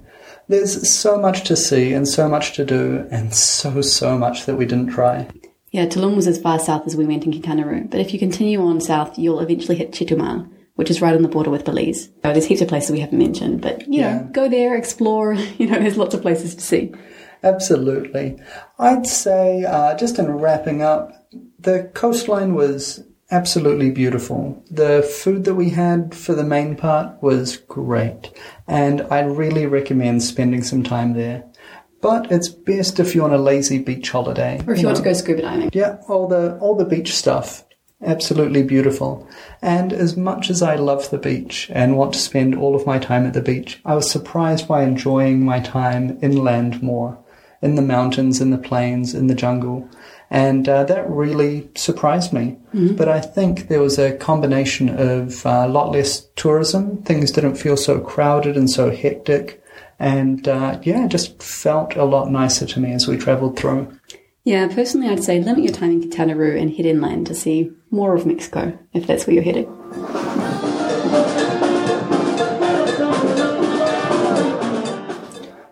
There's 0.48 0.92
so 0.92 1.18
much 1.18 1.44
to 1.46 1.56
see 1.56 1.94
and 1.94 2.08
so 2.08 2.28
much 2.28 2.54
to 2.54 2.66
do, 2.66 3.08
and 3.10 3.34
so, 3.34 3.82
so 3.82 4.18
much 4.18 4.46
that 4.46 4.56
we 4.56 4.66
didn't 4.66 4.92
try. 4.92 5.28
Yeah, 5.72 5.88
Tulum 5.88 6.16
was 6.16 6.28
as 6.28 6.40
far 6.40 6.60
south 6.60 6.86
as 6.86 6.96
we 6.96 7.06
went 7.06 7.26
in 7.26 7.32
Quintana 7.32 7.66
Roo, 7.66 7.86
but 7.90 8.00
if 8.00 8.14
you 8.14 8.20
continue 8.20 8.62
on 8.62 8.80
south, 8.80 9.18
you'll 9.18 9.40
eventually 9.40 9.76
hit 9.76 9.92
Chetumal, 9.92 10.48
which 10.76 10.92
is 10.92 11.02
right 11.02 11.16
on 11.16 11.24
the 11.24 11.28
border 11.28 11.50
with 11.50 11.66
Belize. 11.66 12.06
So 12.06 12.12
there's 12.32 12.46
heaps 12.46 12.62
of 12.62 12.68
places 12.68 12.92
we 12.92 13.00
haven't 13.00 13.18
mentioned, 13.18 13.62
but 13.62 13.88
you 13.88 14.02
yeah. 14.02 14.18
know, 14.20 14.30
go 14.32 14.48
there, 14.50 14.76
explore. 14.76 15.34
You 15.58 15.68
know, 15.68 15.80
there's 15.80 15.98
lots 15.98 16.14
of 16.14 16.22
places 16.22 16.56
to 16.56 16.62
see. 16.62 16.94
Absolutely. 17.42 18.38
I'd 18.80 19.06
say, 19.06 19.66
uh, 19.66 19.96
just 19.96 20.20
in 20.20 20.32
wrapping 20.32 20.82
up, 20.82 21.28
the 21.60 21.90
coastline 21.94 22.54
was 22.54 23.04
absolutely 23.34 23.90
beautiful. 23.90 24.64
The 24.70 25.02
food 25.02 25.44
that 25.46 25.56
we 25.56 25.72
had 25.72 26.16
for 26.16 26.36
the 26.36 26.44
main 26.44 26.76
part 26.76 27.22
was 27.22 27.58
great, 27.58 28.32
and 28.68 29.02
I 29.10 29.22
really 29.22 29.66
recommend 29.66 30.24
spending 30.24 30.64
some 30.64 30.84
time 30.84 31.14
there. 31.14 31.44
But 32.00 32.32
it's 32.32 32.50
best 32.50 33.00
if 33.00 33.16
you're 33.16 33.26
on 33.26 33.34
a 33.34 33.38
lazy 33.38 33.80
beach 33.80 34.12
holiday. 34.12 34.62
Or 34.68 34.74
if 34.74 34.78
you, 34.78 34.82
you 34.82 34.86
want 34.88 34.98
to 34.98 35.04
go 35.04 35.14
scuba 35.14 35.42
diving. 35.42 35.72
Yeah, 35.74 35.98
all 36.08 36.28
the 36.28 36.58
all 36.60 36.76
the 36.76 36.86
beach 36.86 37.16
stuff. 37.16 37.66
Absolutely 38.06 38.64
beautiful. 38.64 39.28
And 39.62 39.94
as 39.94 40.18
much 40.18 40.50
as 40.50 40.62
I 40.62 40.76
love 40.76 41.10
the 41.10 41.18
beach 41.18 41.72
and 41.74 41.98
want 41.98 42.14
to 42.14 42.20
spend 42.20 42.54
all 42.54 42.76
of 42.76 42.86
my 42.86 43.00
time 43.00 43.26
at 43.26 43.34
the 43.34 43.42
beach, 43.42 43.80
I 43.86 43.96
was 43.96 44.12
surprised 44.12 44.68
by 44.68 44.84
enjoying 44.84 45.46
my 45.46 45.62
time 45.62 46.20
inland 46.22 46.84
more 46.84 47.18
in 47.62 47.76
the 47.76 47.82
mountains, 47.82 48.42
in 48.42 48.52
the 48.52 48.58
plains, 48.58 49.16
in 49.16 49.28
the 49.28 49.36
jungle. 49.36 49.90
And 50.34 50.68
uh, 50.68 50.84
that 50.86 51.08
really 51.08 51.70
surprised 51.76 52.34
me. 52.34 52.58
Mm-hmm. 52.74 52.96
But 52.96 53.08
I 53.08 53.22
think 53.22 53.68
there 53.68 53.82
was 53.82 54.00
a 54.00 54.18
combination 54.18 54.90
of 54.90 55.46
uh, 55.46 55.66
a 55.66 55.70
lot 55.70 55.92
less 55.92 56.26
tourism. 56.36 57.04
Things 57.04 57.30
didn't 57.30 57.56
feel 57.56 57.78
so 57.78 58.00
crowded 58.00 58.58
and 58.58 58.68
so 58.68 58.90
hectic. 58.90 59.64
And 60.00 60.48
uh, 60.48 60.80
yeah, 60.82 61.06
it 61.06 61.10
just 61.10 61.42
felt 61.42 61.96
a 61.96 62.04
lot 62.04 62.32
nicer 62.32 62.66
to 62.66 62.80
me 62.80 62.94
as 62.94 63.08
we 63.08 63.16
traveled 63.16 63.60
through. 63.60 63.96
Yeah, 64.44 64.68
personally, 64.74 65.08
I'd 65.08 65.24
say 65.24 65.40
limit 65.40 65.66
your 65.66 65.74
time 65.74 65.92
in 65.92 66.02
Quintana 66.02 66.36
Roo 66.36 66.58
and 66.58 66.76
head 66.76 66.88
inland 66.88 67.28
to 67.28 67.36
see 67.36 67.72
more 67.92 68.16
of 68.16 68.26
Mexico, 68.26 68.78
if 68.92 69.06
that's 69.06 69.28
where 69.28 69.36
you're 69.36 69.44
headed. 69.44 69.68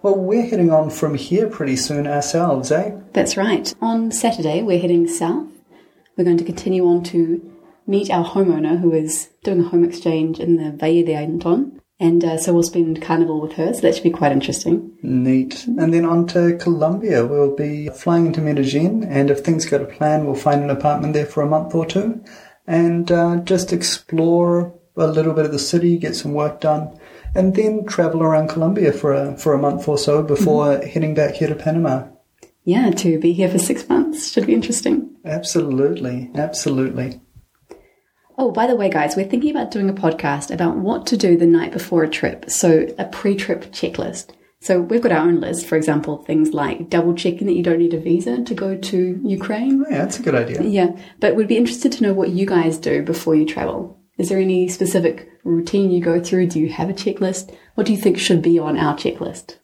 Well, 0.01 0.17
we're 0.17 0.47
heading 0.47 0.71
on 0.71 0.89
from 0.89 1.15
here 1.15 1.47
pretty 1.47 1.75
soon 1.75 2.07
ourselves, 2.07 2.71
eh? 2.71 2.91
That's 3.13 3.37
right. 3.37 3.73
On 3.81 4.11
Saturday, 4.11 4.63
we're 4.63 4.79
heading 4.79 5.07
south. 5.07 5.47
We're 6.17 6.23
going 6.23 6.37
to 6.37 6.43
continue 6.43 6.85
on 6.85 7.03
to 7.05 7.41
meet 7.85 8.09
our 8.09 8.25
homeowner 8.25 8.79
who 8.79 8.93
is 8.93 9.29
doing 9.43 9.61
a 9.61 9.67
home 9.67 9.83
exchange 9.83 10.39
in 10.39 10.57
the 10.57 10.71
Valle 10.71 11.03
de 11.03 11.13
Anton. 11.13 11.79
And 11.99 12.25
uh, 12.25 12.37
so 12.39 12.51
we'll 12.51 12.63
spend 12.63 12.99
Carnival 13.01 13.39
with 13.39 13.53
her, 13.53 13.73
so 13.75 13.81
that 13.81 13.93
should 13.93 14.03
be 14.03 14.09
quite 14.09 14.31
interesting. 14.31 14.97
Neat. 15.03 15.67
And 15.67 15.93
then 15.93 16.03
on 16.03 16.25
to 16.27 16.57
Colombia. 16.57 17.25
We'll 17.25 17.55
be 17.55 17.89
flying 17.89 18.25
into 18.25 18.41
Medellin, 18.41 19.03
and 19.03 19.29
if 19.29 19.41
things 19.41 19.67
go 19.67 19.77
to 19.77 19.85
plan, 19.85 20.25
we'll 20.25 20.33
find 20.33 20.63
an 20.63 20.71
apartment 20.71 21.13
there 21.13 21.27
for 21.27 21.43
a 21.43 21.47
month 21.49 21.75
or 21.75 21.85
two 21.85 22.23
and 22.67 23.11
uh, 23.11 23.37
just 23.37 23.73
explore 23.73 24.73
a 24.95 25.07
little 25.07 25.33
bit 25.33 25.45
of 25.45 25.51
the 25.51 25.59
city, 25.59 25.97
get 25.97 26.15
some 26.15 26.33
work 26.33 26.61
done, 26.61 26.97
and 27.35 27.55
then 27.55 27.85
travel 27.85 28.23
around 28.23 28.49
Colombia 28.49 28.91
for 28.91 29.13
a 29.13 29.37
for 29.37 29.53
a 29.53 29.57
month 29.57 29.87
or 29.87 29.97
so 29.97 30.21
before 30.21 30.65
mm-hmm. 30.65 30.87
heading 30.87 31.13
back 31.13 31.35
here 31.35 31.47
to 31.47 31.55
Panama. 31.55 32.07
Yeah, 32.63 32.91
to 32.91 33.19
be 33.19 33.33
here 33.33 33.49
for 33.49 33.57
six 33.57 33.87
months 33.89 34.31
should 34.31 34.45
be 34.45 34.53
interesting. 34.53 35.15
Absolutely, 35.25 36.29
absolutely. 36.35 37.21
Oh, 38.37 38.51
by 38.51 38.67
the 38.67 38.75
way, 38.75 38.89
guys, 38.89 39.15
we're 39.15 39.27
thinking 39.27 39.51
about 39.51 39.71
doing 39.71 39.89
a 39.89 39.93
podcast 39.93 40.51
about 40.51 40.77
what 40.77 41.05
to 41.07 41.17
do 41.17 41.37
the 41.37 41.45
night 41.45 41.71
before 41.71 42.03
a 42.03 42.09
trip. 42.09 42.49
So, 42.49 42.87
a 42.97 43.05
pre 43.05 43.35
trip 43.35 43.71
checklist. 43.71 44.31
So, 44.61 44.79
we've 44.81 45.01
got 45.01 45.11
our 45.11 45.27
own 45.27 45.41
list, 45.41 45.65
for 45.65 45.75
example, 45.75 46.23
things 46.23 46.53
like 46.53 46.89
double 46.89 47.13
checking 47.13 47.47
that 47.47 47.53
you 47.53 47.63
don't 47.63 47.79
need 47.79 47.93
a 47.93 47.99
visa 47.99 48.43
to 48.43 48.53
go 48.53 48.77
to 48.77 49.19
Ukraine. 49.23 49.83
Yeah, 49.89 49.99
that's 49.99 50.19
a 50.19 50.23
good 50.23 50.35
idea. 50.35 50.61
Yeah, 50.63 50.95
but 51.19 51.35
we'd 51.35 51.47
be 51.47 51.57
interested 51.57 51.91
to 51.93 52.03
know 52.03 52.13
what 52.13 52.29
you 52.29 52.45
guys 52.45 52.77
do 52.77 53.03
before 53.03 53.35
you 53.35 53.45
travel. 53.45 53.99
Is 54.17 54.29
there 54.29 54.39
any 54.39 54.67
specific 54.67 55.30
routine 55.43 55.91
you 55.91 56.01
go 56.01 56.21
through? 56.21 56.47
Do 56.47 56.59
you 56.59 56.69
have 56.69 56.89
a 56.89 56.93
checklist? 56.93 57.55
What 57.75 57.87
do 57.87 57.93
you 57.93 57.99
think 57.99 58.17
should 58.17 58.41
be 58.41 58.59
on 58.59 58.77
our 58.77 58.95
checklist? 58.95 59.55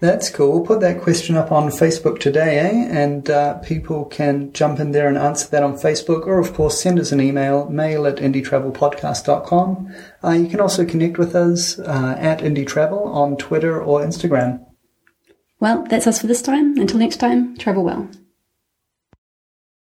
That's 0.00 0.30
cool. 0.30 0.50
We'll 0.50 0.66
put 0.66 0.80
that 0.80 1.00
question 1.00 1.36
up 1.36 1.52
on 1.52 1.70
Facebook 1.70 2.18
today, 2.18 2.58
eh? 2.58 2.88
And 2.90 3.30
uh, 3.30 3.58
people 3.58 4.04
can 4.06 4.52
jump 4.52 4.80
in 4.80 4.90
there 4.90 5.06
and 5.06 5.16
answer 5.16 5.48
that 5.50 5.62
on 5.62 5.74
Facebook, 5.74 6.26
or 6.26 6.40
of 6.40 6.54
course 6.54 6.82
send 6.82 6.98
us 6.98 7.12
an 7.12 7.20
email, 7.20 7.68
mail 7.68 8.04
at 8.06 8.16
indietravelpodcast.com. 8.16 9.94
Uh, 10.24 10.30
you 10.30 10.48
can 10.48 10.60
also 10.60 10.84
connect 10.84 11.18
with 11.18 11.36
us 11.36 11.78
uh, 11.78 12.16
at 12.18 12.40
indietravel 12.40 13.06
on 13.06 13.36
Twitter 13.36 13.80
or 13.80 14.00
Instagram. 14.00 14.66
Well, 15.60 15.84
that's 15.88 16.08
us 16.08 16.20
for 16.20 16.26
this 16.26 16.42
time. 16.42 16.76
Until 16.78 16.98
next 16.98 17.18
time, 17.18 17.56
travel 17.56 17.84
well. 17.84 18.08